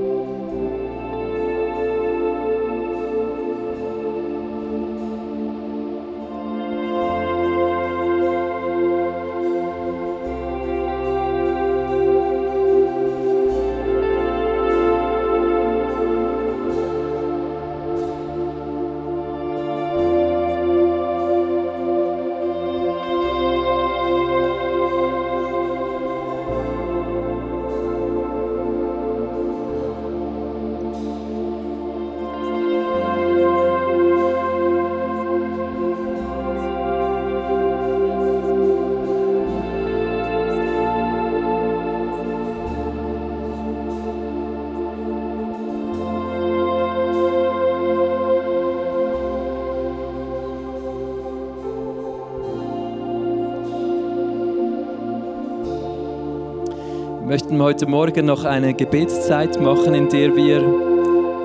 Möchten 57.35 57.61
heute 57.61 57.85
Morgen 57.85 58.27
noch 58.27 58.45
eine 58.45 58.73
Gebetszeit 58.73 59.59
machen, 59.59 59.93
in 59.93 60.07
der 60.07 60.33
wir 60.37 60.63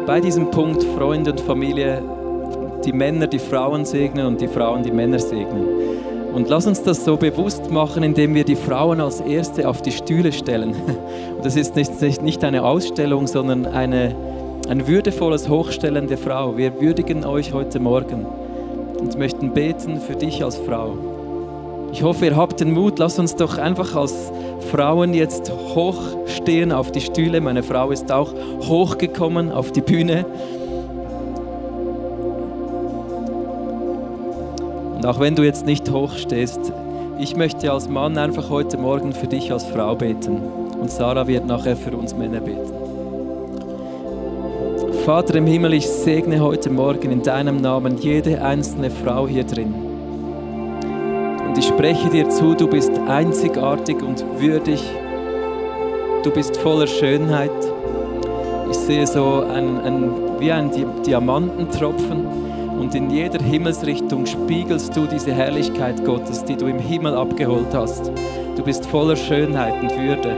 bei 0.06 0.20
diesem 0.20 0.48
Punkt 0.52 0.84
Freunde 0.84 1.32
und 1.32 1.40
Familie 1.40 2.00
die 2.84 2.92
Männer 2.92 3.26
die 3.26 3.40
Frauen 3.40 3.84
segnen 3.84 4.24
und 4.24 4.40
die 4.40 4.46
Frauen 4.46 4.84
die 4.84 4.92
Männer 4.92 5.18
segnen. 5.18 5.66
Und 6.32 6.48
lass 6.48 6.68
uns 6.68 6.80
das 6.84 7.04
so 7.04 7.16
bewusst 7.16 7.72
machen, 7.72 8.04
indem 8.04 8.36
wir 8.36 8.44
die 8.44 8.54
Frauen 8.54 9.00
als 9.00 9.20
Erste 9.20 9.68
auf 9.68 9.82
die 9.82 9.90
Stühle 9.90 10.30
stellen. 10.30 10.76
Und 11.36 11.44
das 11.44 11.56
ist 11.56 11.74
nicht, 11.74 12.22
nicht 12.22 12.44
eine 12.44 12.62
Ausstellung, 12.62 13.26
sondern 13.26 13.66
eine, 13.66 14.14
ein 14.68 14.86
würdevolles 14.86 15.48
Hochstellen 15.48 16.06
der 16.06 16.18
Frau. 16.18 16.56
Wir 16.56 16.80
würdigen 16.80 17.24
euch 17.24 17.52
heute 17.52 17.80
Morgen 17.80 18.26
und 19.00 19.18
möchten 19.18 19.50
beten 19.54 20.00
für 20.00 20.14
dich 20.14 20.44
als 20.44 20.56
Frau. 20.56 20.92
Ich 21.90 22.04
hoffe, 22.04 22.26
ihr 22.26 22.36
habt 22.36 22.60
den 22.60 22.74
Mut. 22.74 23.00
Lass 23.00 23.18
uns 23.18 23.34
doch 23.34 23.58
einfach 23.58 23.96
als 23.96 24.30
Frauen 24.70 25.14
jetzt 25.14 25.50
hochstehen 25.50 26.70
auf 26.70 26.92
die 26.92 27.00
Stühle. 27.00 27.40
Meine 27.40 27.62
Frau 27.62 27.90
ist 27.90 28.12
auch 28.12 28.32
hochgekommen 28.60 29.50
auf 29.50 29.72
die 29.72 29.80
Bühne. 29.80 30.24
Und 34.94 35.06
auch 35.06 35.18
wenn 35.18 35.34
du 35.34 35.42
jetzt 35.42 35.66
nicht 35.66 35.90
hochstehst, 35.90 36.72
ich 37.18 37.34
möchte 37.34 37.72
als 37.72 37.88
Mann 37.88 38.16
einfach 38.16 38.48
heute 38.48 38.78
Morgen 38.78 39.12
für 39.12 39.26
dich 39.26 39.52
als 39.52 39.64
Frau 39.64 39.96
beten. 39.96 40.36
Und 40.80 40.90
Sarah 40.90 41.26
wird 41.26 41.46
nachher 41.46 41.76
für 41.76 41.96
uns 41.96 42.14
Männer 42.14 42.40
beten. 42.40 42.72
Vater 45.04 45.34
im 45.34 45.46
Himmel, 45.46 45.74
ich 45.74 45.88
segne 45.88 46.40
heute 46.40 46.70
Morgen 46.70 47.10
in 47.10 47.22
deinem 47.22 47.56
Namen 47.56 47.98
jede 47.98 48.42
einzelne 48.42 48.90
Frau 48.90 49.26
hier 49.26 49.44
drin. 49.44 49.89
Spreche 51.80 52.10
dir 52.10 52.28
zu, 52.28 52.54
du 52.54 52.68
bist 52.68 52.92
einzigartig 53.08 54.02
und 54.02 54.22
würdig. 54.38 54.84
Du 56.22 56.30
bist 56.30 56.58
voller 56.58 56.86
Schönheit. 56.86 57.50
Ich 58.70 58.76
sehe 58.76 59.06
so 59.06 59.46
ein, 59.50 59.80
ein, 59.80 60.12
wie 60.38 60.52
ein 60.52 60.70
Diamantentropfen 61.06 62.26
und 62.78 62.94
in 62.94 63.08
jeder 63.08 63.42
Himmelsrichtung 63.42 64.26
spiegelst 64.26 64.94
du 64.94 65.06
diese 65.06 65.32
Herrlichkeit 65.32 66.04
Gottes, 66.04 66.44
die 66.44 66.56
du 66.56 66.66
im 66.66 66.80
Himmel 66.80 67.14
abgeholt 67.14 67.72
hast. 67.72 68.12
Du 68.56 68.62
bist 68.62 68.84
voller 68.84 69.16
Schönheit 69.16 69.80
und 69.80 69.90
Würde. 69.96 70.34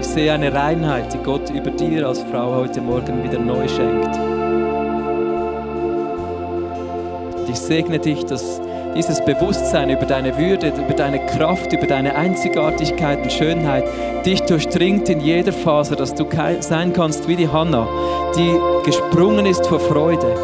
Ich 0.00 0.06
sehe 0.08 0.32
eine 0.32 0.52
Reinheit, 0.52 1.14
die 1.14 1.18
Gott 1.18 1.48
über 1.48 1.70
dir 1.70 2.08
als 2.08 2.24
Frau 2.24 2.56
heute 2.56 2.80
Morgen 2.80 3.22
wieder 3.22 3.38
neu 3.38 3.68
schenkt. 3.68 4.18
ich 7.56 7.62
segne 7.62 7.98
dich, 7.98 8.26
dass 8.26 8.60
dieses 8.96 9.22
Bewusstsein 9.24 9.90
über 9.90 10.06
deine 10.06 10.36
Würde, 10.38 10.68
über 10.68 10.94
deine 10.94 11.24
Kraft, 11.26 11.72
über 11.72 11.86
deine 11.86 12.14
Einzigartigkeit 12.14 13.22
und 13.22 13.32
Schönheit 13.32 13.84
dich 14.24 14.40
durchdringt 14.42 15.08
in 15.08 15.20
jeder 15.20 15.52
Phase, 15.52 15.96
dass 15.96 16.14
du 16.14 16.26
sein 16.60 16.92
kannst 16.92 17.28
wie 17.28 17.36
die 17.36 17.48
Hanna, 17.48 17.86
die 18.36 18.56
gesprungen 18.84 19.44
ist 19.44 19.66
vor 19.66 19.80
Freude, 19.80 20.34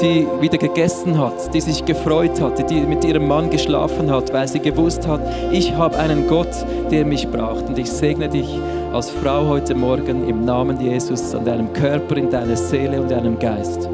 die 0.00 0.26
wieder 0.40 0.58
gegessen 0.58 1.18
hat, 1.18 1.52
die 1.52 1.60
sich 1.60 1.84
gefreut 1.84 2.40
hat, 2.40 2.70
die 2.70 2.80
mit 2.80 3.04
ihrem 3.04 3.26
Mann 3.26 3.50
geschlafen 3.50 4.10
hat, 4.10 4.32
weil 4.32 4.46
sie 4.46 4.60
gewusst 4.60 5.06
hat, 5.08 5.20
ich 5.50 5.74
habe 5.74 5.98
einen 5.98 6.28
Gott, 6.28 6.54
der 6.90 7.04
mich 7.04 7.28
braucht. 7.28 7.68
Und 7.68 7.78
ich 7.78 7.90
segne 7.90 8.28
dich 8.28 8.48
als 8.92 9.10
Frau 9.10 9.48
heute 9.48 9.74
Morgen 9.74 10.28
im 10.28 10.44
Namen 10.44 10.80
Jesus 10.80 11.34
an 11.34 11.44
deinem 11.44 11.72
Körper, 11.72 12.16
in 12.16 12.30
deiner 12.30 12.56
Seele 12.56 13.00
und 13.00 13.10
deinem 13.10 13.38
Geist. 13.38 13.88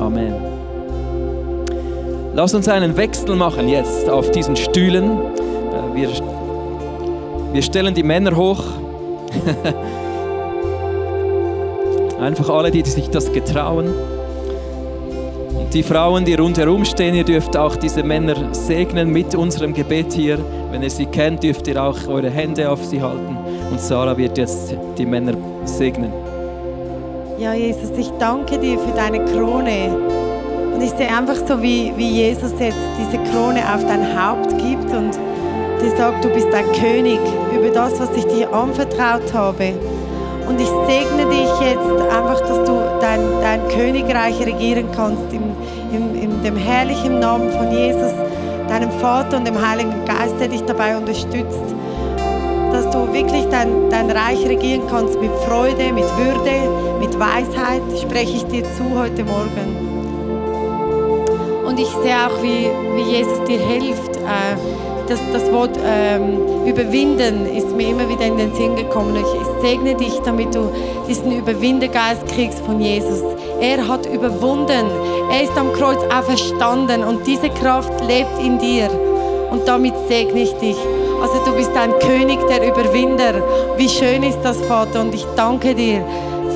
Amen. 0.00 0.49
Lass 2.32 2.54
uns 2.54 2.68
einen 2.68 2.96
Wechsel 2.96 3.34
machen 3.34 3.68
jetzt 3.68 4.08
auf 4.08 4.30
diesen 4.30 4.54
Stühlen. 4.54 5.10
Äh, 5.10 5.96
wir, 5.96 6.08
wir 7.52 7.62
stellen 7.62 7.92
die 7.92 8.04
Männer 8.04 8.36
hoch. 8.36 8.62
Einfach 12.20 12.48
alle, 12.50 12.70
die 12.70 12.82
sich 12.82 13.10
das 13.10 13.32
getrauen. 13.32 13.88
Und 15.58 15.74
die 15.74 15.82
Frauen, 15.82 16.24
die 16.24 16.34
rundherum 16.34 16.84
stehen, 16.84 17.16
ihr 17.16 17.24
dürft 17.24 17.56
auch 17.56 17.74
diese 17.74 18.04
Männer 18.04 18.54
segnen 18.54 19.10
mit 19.10 19.34
unserem 19.34 19.74
Gebet 19.74 20.12
hier. 20.12 20.38
Wenn 20.70 20.82
ihr 20.82 20.90
sie 20.90 21.06
kennt, 21.06 21.42
dürft 21.42 21.66
ihr 21.66 21.82
auch 21.82 22.06
eure 22.06 22.30
Hände 22.30 22.70
auf 22.70 22.84
sie 22.84 23.02
halten. 23.02 23.36
Und 23.70 23.80
Sarah 23.80 24.16
wird 24.16 24.38
jetzt 24.38 24.76
die 24.96 25.06
Männer 25.06 25.34
segnen. 25.64 26.12
Ja, 27.38 27.54
Jesus, 27.54 27.90
ich 27.98 28.10
danke 28.18 28.58
dir 28.58 28.78
für 28.78 28.92
deine 28.94 29.24
Krone. 29.24 30.19
Und 30.80 30.86
ich 30.86 30.92
sehe 30.92 31.14
einfach 31.14 31.36
so, 31.46 31.60
wie, 31.60 31.92
wie 31.98 32.08
Jesus 32.08 32.52
jetzt 32.58 32.78
diese 32.98 33.22
Krone 33.30 33.60
auf 33.74 33.84
dein 33.84 34.02
Haupt 34.18 34.48
gibt 34.56 34.90
und 34.90 35.10
dir 35.12 35.94
sagt, 35.94 36.24
du 36.24 36.30
bist 36.30 36.48
ein 36.54 36.64
König 36.72 37.20
über 37.54 37.68
das, 37.68 38.00
was 38.00 38.08
ich 38.16 38.24
dir 38.24 38.50
anvertraut 38.50 39.30
habe. 39.34 39.74
Und 40.48 40.58
ich 40.58 40.68
segne 40.88 41.26
dich 41.26 41.50
jetzt 41.60 42.00
einfach, 42.10 42.40
dass 42.40 42.64
du 42.64 42.80
dein, 42.98 43.20
dein 43.42 43.68
Königreich 43.68 44.40
regieren 44.40 44.86
kannst 44.96 45.30
im, 45.34 45.42
im, 45.92 46.14
in 46.14 46.42
dem 46.42 46.56
herrlichen 46.56 47.18
Namen 47.20 47.50
von 47.50 47.70
Jesus, 47.70 48.14
deinem 48.66 48.90
Vater 48.90 49.36
und 49.36 49.46
dem 49.46 49.60
Heiligen 49.60 50.06
Geist, 50.06 50.40
der 50.40 50.48
dich 50.48 50.62
dabei 50.62 50.96
unterstützt 50.96 51.74
dass 52.72 52.88
du 52.88 53.12
wirklich 53.12 53.44
dein, 53.50 53.90
dein 53.90 54.10
Reich 54.12 54.46
regieren 54.46 54.82
kannst 54.88 55.20
mit 55.20 55.32
Freude, 55.46 55.92
mit 55.92 56.04
Würde, 56.16 57.00
mit 57.00 57.18
Weisheit, 57.18 57.82
spreche 58.00 58.36
ich 58.36 58.44
dir 58.44 58.62
zu 58.62 58.96
heute 58.96 59.24
Morgen. 59.24 59.90
Und 61.70 61.78
ich 61.78 61.88
sehe 62.02 62.16
auch, 62.16 62.42
wie, 62.42 62.68
wie 62.96 63.16
Jesus 63.16 63.44
dir 63.44 63.60
hilft. 63.60 64.16
Äh, 64.16 64.56
das, 65.06 65.20
das 65.32 65.52
Wort 65.52 65.78
ähm, 65.86 66.66
überwinden 66.66 67.46
ist 67.46 67.70
mir 67.76 67.90
immer 67.90 68.08
wieder 68.08 68.26
in 68.26 68.38
den 68.38 68.52
Sinn 68.56 68.74
gekommen. 68.74 69.16
Ich 69.16 69.62
segne 69.62 69.94
dich, 69.94 70.18
damit 70.24 70.52
du 70.52 70.72
diesen 71.08 71.30
Überwindergeist 71.30 72.26
kriegst 72.26 72.58
von 72.58 72.80
Jesus. 72.80 73.22
Er 73.60 73.86
hat 73.86 74.04
überwunden. 74.06 74.86
Er 75.30 75.44
ist 75.44 75.56
am 75.56 75.72
Kreuz 75.72 75.98
auferstanden 76.12 77.04
und 77.04 77.24
diese 77.24 77.50
Kraft 77.50 77.92
lebt 78.04 78.36
in 78.44 78.58
dir. 78.58 78.90
Und 79.52 79.68
damit 79.68 79.94
segne 80.08 80.42
ich 80.42 80.52
dich. 80.54 80.76
Also 81.22 81.34
du 81.44 81.52
bist 81.52 81.70
ein 81.76 81.96
König 82.00 82.40
der 82.48 82.66
Überwinder. 82.66 83.44
Wie 83.76 83.88
schön 83.88 84.24
ist 84.24 84.40
das, 84.42 84.60
Vater. 84.62 85.02
Und 85.02 85.14
ich 85.14 85.24
danke 85.36 85.72
dir 85.72 86.04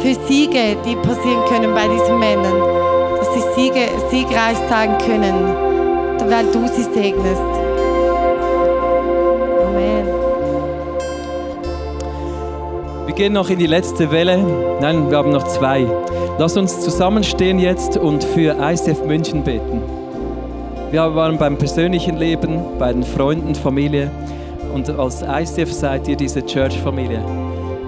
für 0.02 0.14
Siege, 0.26 0.76
die 0.84 0.96
passieren 0.96 1.44
können 1.48 1.72
bei 1.72 1.86
diesen 1.86 2.18
Männern. 2.18 2.83
Sie 3.34 3.40
Siege, 3.56 3.88
siegreich 4.10 4.56
sein 4.68 4.96
können, 4.98 5.34
weil 6.30 6.46
du 6.52 6.68
sie 6.68 6.84
segnest. 6.84 7.42
Amen. 9.66 10.06
Wir 13.06 13.14
gehen 13.14 13.32
noch 13.32 13.50
in 13.50 13.58
die 13.58 13.66
letzte 13.66 14.12
Welle. 14.12 14.38
Nein, 14.80 15.10
wir 15.10 15.18
haben 15.18 15.32
noch 15.32 15.48
zwei. 15.48 15.84
Lass 16.38 16.56
uns 16.56 16.80
zusammenstehen 16.80 17.58
jetzt 17.58 17.96
und 17.96 18.22
für 18.22 18.56
ICF 18.60 19.04
München 19.04 19.42
beten. 19.42 19.82
Wir 20.92 21.12
waren 21.16 21.36
beim 21.36 21.56
persönlichen 21.56 22.16
Leben, 22.16 22.60
bei 22.78 22.92
den 22.92 23.02
Freunden, 23.02 23.56
Familie. 23.56 24.12
Und 24.72 24.88
als 24.90 25.22
ICF 25.22 25.72
seid 25.72 26.06
ihr 26.06 26.16
diese 26.16 26.46
Church-Familie. 26.46 27.20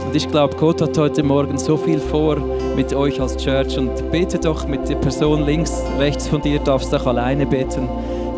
Und 0.05 0.17
ich 0.17 0.29
glaube, 0.29 0.57
Gott 0.57 0.83
hat 0.83 0.99
heute 0.99 1.23
Morgen 1.23 1.57
so 1.57 1.77
viel 1.77 2.01
vor 2.01 2.37
mit 2.77 2.95
euch 2.95 3.21
als 3.21 3.37
Church. 3.37 3.79
Und 3.79 4.11
bete 4.13 4.39
doch 4.39 4.67
mit 4.69 4.89
der 4.89 4.97
Person 4.97 5.45
links, 5.45 5.83
rechts 5.99 6.29
von 6.29 6.43
dir, 6.43 6.61
darfst 6.61 6.95
auch 6.95 7.07
alleine 7.07 7.47
beten, 7.47 7.89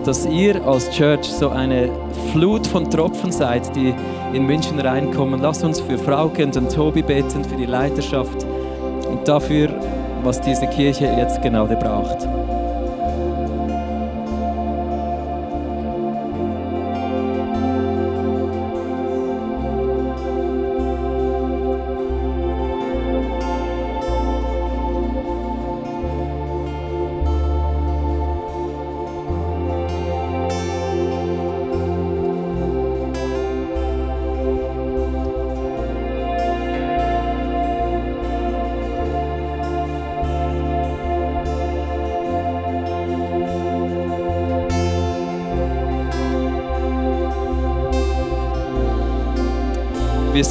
dass 0.05 0.25
ihr 0.25 0.65
als 0.67 0.89
Church 0.91 1.25
so 1.25 1.51
eine 1.51 1.91
Flut 2.33 2.67
von 2.67 2.89
Tropfen 2.89 3.33
seid, 3.33 3.75
die 3.77 3.93
in 4.33 4.47
München 4.47 4.79
reinkommen. 4.79 5.41
Lass 5.43 5.63
uns 5.65 5.81
für 5.81 5.99
Frauke 5.99 6.45
und 6.45 6.55
Tobi 6.73 7.03
beten, 7.03 7.45
für 7.45 7.57
die 7.57 7.67
Leiterschaft 7.67 8.47
und 9.11 9.27
dafür, 9.27 9.69
was 10.23 10.41
diese 10.41 10.67
Kirche 10.69 11.05
jetzt 11.05 11.43
gerade 11.43 11.77
braucht. 11.77 12.38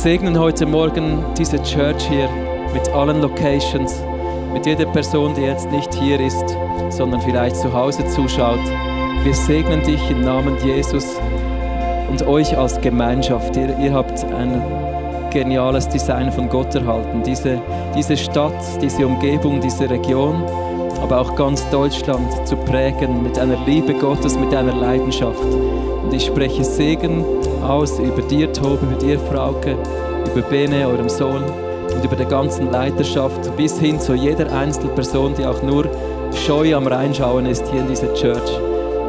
Segnen 0.07 0.39
heute 0.39 0.65
Morgen 0.65 1.21
diese 1.37 1.61
Church 1.63 2.07
hier 2.07 2.29
mit 2.73 2.87
allen 2.93 3.19
Locations, 3.19 4.01
mit 4.53 4.65
jeder 4.65 4.85
Person, 4.85 5.33
die 5.35 5.41
jetzt 5.41 5.69
nicht 5.69 5.93
hier 5.95 6.17
ist, 6.21 6.55
sondern 6.87 7.19
vielleicht 7.19 7.57
zu 7.57 7.73
Hause 7.73 8.07
zuschaut. 8.07 8.61
Wir 9.25 9.33
segnen 9.33 9.83
dich 9.83 9.99
im 10.09 10.21
Namen 10.21 10.55
Jesus 10.63 11.19
und 12.09 12.25
euch 12.25 12.57
als 12.57 12.79
Gemeinschaft. 12.79 13.57
Ihr, 13.57 13.77
ihr 13.79 13.93
habt 13.93 14.23
ein 14.23 14.61
geniales 15.29 15.89
Design 15.89 16.31
von 16.31 16.47
Gott 16.47 16.73
erhalten. 16.73 17.21
Diese, 17.23 17.61
diese 17.93 18.15
Stadt, 18.15 18.81
diese 18.81 19.05
Umgebung, 19.05 19.59
diese 19.59 19.89
Region, 19.89 20.41
aber 21.01 21.21
auch 21.21 21.35
ganz 21.35 21.67
Deutschland 21.69 22.47
zu 22.47 22.55
prägen 22.55 23.23
mit 23.23 23.37
einer 23.37 23.57
Liebe 23.65 23.93
Gottes, 23.93 24.37
mit 24.37 24.53
einer 24.53 24.73
Leidenschaft. 24.73 25.43
Und 26.03 26.13
ich 26.13 26.25
spreche 26.25 26.63
Segen 26.63 27.23
aus 27.61 27.99
über 27.99 28.21
dir, 28.21 28.51
Tobi, 28.51 28.85
über 28.85 28.95
dir, 28.95 29.19
Frauke, 29.19 29.77
über 30.31 30.41
Bene, 30.41 30.87
eurem 30.87 31.09
Sohn 31.09 31.43
und 31.93 32.03
über 32.03 32.15
der 32.15 32.25
ganzen 32.25 32.71
Leiterschaft 32.71 33.55
bis 33.57 33.79
hin 33.79 33.99
zu 33.99 34.13
jeder 34.13 34.51
einzelnen 34.51 34.93
Person, 34.95 35.33
die 35.37 35.45
auch 35.45 35.61
nur 35.63 35.85
scheu 36.33 36.75
am 36.75 36.87
Reinschauen 36.87 37.45
ist 37.45 37.65
hier 37.71 37.81
in 37.81 37.87
dieser 37.87 38.13
Church. 38.13 38.59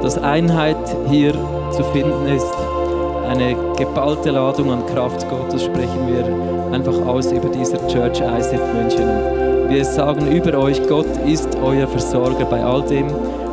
Dass 0.02 0.18
Einheit 0.18 0.76
hier 1.08 1.32
zu 1.70 1.84
finden 1.92 2.26
ist, 2.26 2.54
eine 3.28 3.54
geballte 3.76 4.30
Ladung 4.30 4.72
an 4.72 4.86
Kraft 4.86 5.28
Gottes 5.28 5.64
sprechen 5.64 6.06
wir 6.06 6.72
einfach 6.72 7.06
aus 7.06 7.30
über 7.30 7.48
dieser 7.48 7.78
Church 7.88 8.20
ISF 8.20 8.60
München. 8.72 9.57
Wir 9.68 9.84
sagen 9.84 10.30
über 10.32 10.58
euch, 10.58 10.80
Gott 10.88 11.06
ist 11.26 11.56
euer 11.62 11.86
Versorger 11.86 12.44
bei 12.46 12.64
all 12.64 12.82
dem, 12.82 13.06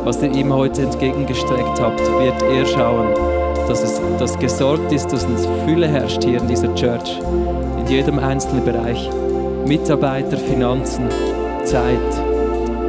was 0.04 0.22
ihr 0.22 0.32
ihm 0.32 0.54
heute 0.54 0.84
entgegengestreckt 0.84 1.82
habt, 1.82 2.00
wird 2.00 2.42
er 2.42 2.66
schauen 2.66 3.36
dass 3.68 3.84
es 3.84 4.02
dass 4.20 4.38
gesorgt 4.38 4.92
ist, 4.92 5.12
dass 5.12 5.26
eine 5.26 5.38
Fülle 5.66 5.88
herrscht 5.88 6.24
hier 6.24 6.40
in 6.40 6.48
dieser 6.48 6.74
Church, 6.76 7.20
in 7.80 7.88
jedem 7.88 8.20
einzelnen 8.20 8.64
Bereich. 8.64 9.10
Mitarbeiter, 9.66 10.38
Finanzen, 10.38 11.06
Zeit, 11.64 11.98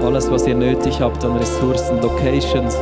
alles, 0.05 0.31
was 0.31 0.47
ihr 0.47 0.55
nötig 0.55 1.01
habt 1.01 1.25
an 1.25 1.37
Ressourcen, 1.37 2.01
Locations, 2.03 2.77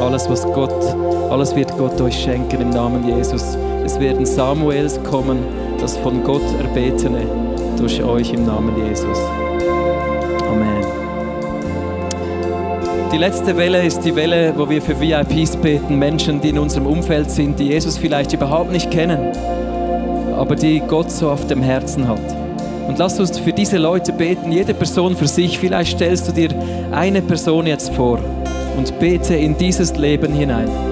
alles, 0.00 0.28
was 0.30 0.44
Gott, 0.44 0.96
alles 1.30 1.54
wird 1.54 1.76
Gott 1.76 2.00
euch 2.00 2.18
schenken 2.18 2.60
im 2.62 2.70
Namen 2.70 3.06
Jesus. 3.06 3.58
Es 3.84 4.00
werden 4.00 4.24
Samuels 4.24 4.98
kommen, 5.04 5.38
das 5.80 5.98
von 5.98 6.24
Gott 6.24 6.42
erbetene, 6.58 7.26
durch 7.76 8.02
euch 8.02 8.32
im 8.32 8.46
Namen 8.46 8.74
Jesus. 8.86 9.18
Amen. 10.48 10.84
Die 13.12 13.18
letzte 13.18 13.56
Welle 13.56 13.84
ist 13.84 14.00
die 14.00 14.14
Welle, 14.14 14.52
wo 14.56 14.68
wir 14.68 14.82
für 14.82 15.00
VIPs 15.00 15.56
beten, 15.56 15.98
Menschen, 15.98 16.40
die 16.40 16.50
in 16.50 16.58
unserem 16.58 16.86
Umfeld 16.86 17.30
sind, 17.30 17.58
die 17.58 17.68
Jesus 17.68 17.98
vielleicht 17.98 18.32
überhaupt 18.32 18.72
nicht 18.72 18.90
kennen, 18.90 19.32
aber 20.36 20.56
die 20.56 20.80
Gott 20.80 21.10
so 21.10 21.30
auf 21.30 21.46
dem 21.46 21.62
Herzen 21.62 22.08
hat. 22.08 22.20
Und 22.88 22.98
lass 22.98 23.18
uns 23.18 23.38
für 23.38 23.52
diese 23.52 23.78
Leute 23.78 24.12
beten, 24.12 24.52
jede 24.52 24.74
Person 24.74 25.16
für 25.16 25.26
sich. 25.26 25.58
Vielleicht 25.58 25.96
stellst 25.96 26.28
du 26.28 26.32
dir 26.32 26.50
eine 26.92 27.20
Person 27.20 27.66
jetzt 27.66 27.92
vor 27.94 28.18
und 28.76 28.98
bete 28.98 29.34
in 29.34 29.56
dieses 29.56 29.96
Leben 29.96 30.32
hinein. 30.32 30.85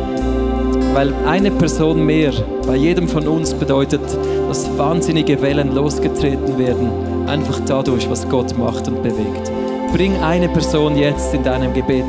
Weil 0.95 1.13
eine 1.27 1.51
Person 1.51 2.07
mehr 2.07 2.31
bei 2.69 2.77
jedem 2.77 3.09
von 3.09 3.27
uns 3.27 3.53
bedeutet, 3.53 4.01
dass 4.47 4.79
wahnsinnige 4.79 5.43
Wellen 5.43 5.75
losgetreten 5.75 6.57
werden, 6.57 7.27
einfach 7.27 7.59
dadurch, 7.67 8.09
was 8.09 8.29
Gott 8.29 8.57
macht 8.57 8.87
und 8.87 9.03
bewegt. 9.03 9.51
Bring 9.93 10.15
eine 10.23 10.49
Person 10.49 10.97
jetzt 10.97 11.35
in 11.35 11.43
deinem 11.43 11.75
Gebet 11.75 12.07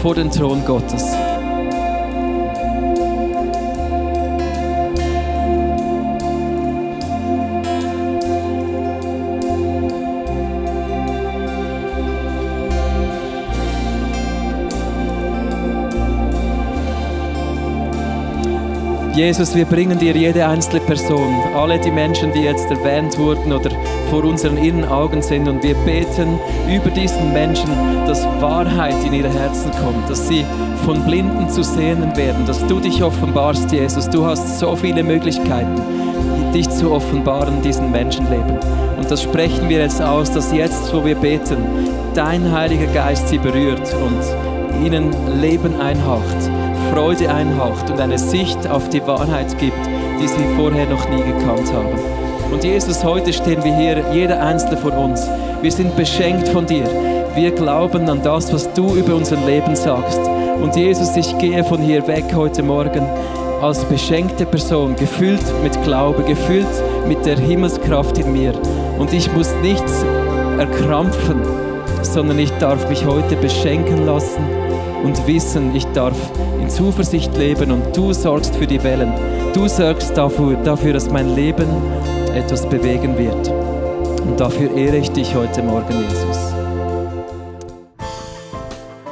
vor 0.00 0.14
den 0.14 0.30
Thron 0.30 0.64
Gottes. 0.64 1.04
Jesus, 19.14 19.54
wir 19.54 19.66
bringen 19.66 19.98
dir 19.98 20.16
jede 20.16 20.46
einzelne 20.48 20.80
Person, 20.80 21.34
alle 21.54 21.78
die 21.78 21.90
Menschen, 21.90 22.32
die 22.32 22.40
jetzt 22.40 22.70
erwähnt 22.70 23.18
wurden 23.18 23.52
oder 23.52 23.70
vor 24.08 24.24
unseren 24.24 24.56
inneren 24.56 24.90
Augen 24.90 25.20
sind. 25.20 25.46
Und 25.48 25.62
wir 25.62 25.74
beten 25.84 26.40
über 26.66 26.90
diesen 26.90 27.30
Menschen, 27.30 27.68
dass 28.06 28.24
Wahrheit 28.40 28.96
in 29.04 29.12
ihre 29.12 29.28
Herzen 29.28 29.70
kommt, 29.72 30.08
dass 30.08 30.28
sie 30.28 30.46
von 30.86 31.04
Blinden 31.04 31.50
zu 31.50 31.62
Sehenden 31.62 32.16
werden, 32.16 32.46
dass 32.46 32.66
du 32.66 32.80
dich 32.80 33.02
offenbarst, 33.02 33.70
Jesus. 33.70 34.08
Du 34.08 34.24
hast 34.24 34.58
so 34.58 34.74
viele 34.76 35.02
Möglichkeiten, 35.02 35.82
dich 36.54 36.70
zu 36.70 36.90
offenbaren 36.90 37.56
in 37.56 37.62
diesem 37.62 37.90
Menschenleben. 37.90 38.58
Und 38.96 39.10
das 39.10 39.22
sprechen 39.22 39.68
wir 39.68 39.80
jetzt 39.80 40.00
aus, 40.00 40.30
dass 40.32 40.52
jetzt, 40.52 40.92
wo 40.94 41.04
wir 41.04 41.16
beten, 41.16 41.58
dein 42.14 42.50
Heiliger 42.50 42.90
Geist 42.94 43.28
sie 43.28 43.38
berührt 43.38 43.94
und 43.94 44.86
ihnen 44.86 45.10
Leben 45.38 45.78
einhaucht 45.78 46.50
Freude 46.92 47.32
einhaucht 47.32 47.90
und 47.90 47.98
eine 47.98 48.18
Sicht 48.18 48.68
auf 48.68 48.90
die 48.90 49.00
Wahrheit 49.06 49.56
gibt, 49.58 49.78
die 50.20 50.28
sie 50.28 50.44
vorher 50.56 50.84
noch 50.84 51.08
nie 51.08 51.22
gekannt 51.22 51.72
haben. 51.72 51.98
Und 52.52 52.62
Jesus, 52.64 53.02
heute 53.02 53.32
stehen 53.32 53.64
wir 53.64 53.74
hier, 53.74 54.04
jeder 54.12 54.42
einzelne 54.42 54.76
von 54.76 54.92
uns. 54.92 55.26
Wir 55.62 55.72
sind 55.72 55.96
beschenkt 55.96 56.48
von 56.48 56.66
dir. 56.66 56.84
Wir 57.34 57.50
glauben 57.52 58.10
an 58.10 58.22
das, 58.22 58.52
was 58.52 58.70
du 58.74 58.94
über 58.94 59.14
unser 59.14 59.36
Leben 59.36 59.74
sagst. 59.74 60.20
Und 60.60 60.76
Jesus, 60.76 61.16
ich 61.16 61.38
gehe 61.38 61.64
von 61.64 61.80
hier 61.80 62.06
weg 62.06 62.26
heute 62.34 62.62
Morgen 62.62 63.06
als 63.62 63.86
beschenkte 63.86 64.44
Person, 64.44 64.94
gefüllt 64.94 65.62
mit 65.62 65.82
Glaube, 65.84 66.22
gefüllt 66.24 66.66
mit 67.08 67.24
der 67.24 67.38
Himmelskraft 67.38 68.18
in 68.18 68.34
mir. 68.34 68.52
Und 68.98 69.14
ich 69.14 69.32
muss 69.32 69.50
nichts 69.62 70.04
erkrampfen, 70.58 71.40
sondern 72.02 72.38
ich 72.38 72.50
darf 72.58 72.86
mich 72.90 73.06
heute 73.06 73.36
beschenken 73.36 74.04
lassen 74.04 74.44
und 75.04 75.26
wissen, 75.26 75.74
ich 75.74 75.86
darf 75.94 76.16
in 76.62 76.70
Zuversicht 76.70 77.36
leben 77.36 77.72
und 77.72 77.96
du 77.96 78.12
sorgst 78.12 78.54
für 78.54 78.68
die 78.68 78.84
Wellen. 78.84 79.12
Du 79.52 79.66
sorgst 79.66 80.16
dafür, 80.16 80.54
dafür, 80.62 80.92
dass 80.92 81.10
mein 81.10 81.34
Leben 81.34 81.66
etwas 82.32 82.68
bewegen 82.68 83.18
wird. 83.18 83.48
Und 84.22 84.38
dafür 84.38 84.72
ehre 84.76 84.98
ich 84.98 85.10
dich 85.10 85.34
heute 85.34 85.60
Morgen, 85.62 85.92
Jesus. 85.92 86.52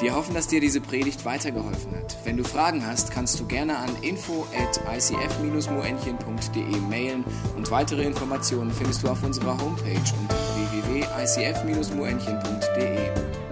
Wir 0.01 0.15
hoffen, 0.15 0.35
dass 0.35 0.47
dir 0.47 0.61
diese 0.61 0.81
Predigt 0.81 1.25
weitergeholfen 1.25 1.97
hat. 1.97 2.17
Wenn 2.25 2.37
du 2.37 2.45
Fragen 2.45 2.87
hast, 2.87 3.11
kannst 3.11 3.41
du 3.41 3.47
gerne 3.47 3.79
an 3.79 3.91
info 4.01 4.47
at 4.57 4.81
icf-moenchen.de 4.97 6.77
mailen 6.89 7.25
und 7.57 7.73
weitere 7.73 8.05
Informationen 8.05 8.71
findest 8.71 9.03
du 9.03 9.09
auf 9.09 9.25
unserer 9.25 9.61
Homepage 9.61 9.99
unter 10.23 10.37
www.icf-moenchen.de. 10.57 13.50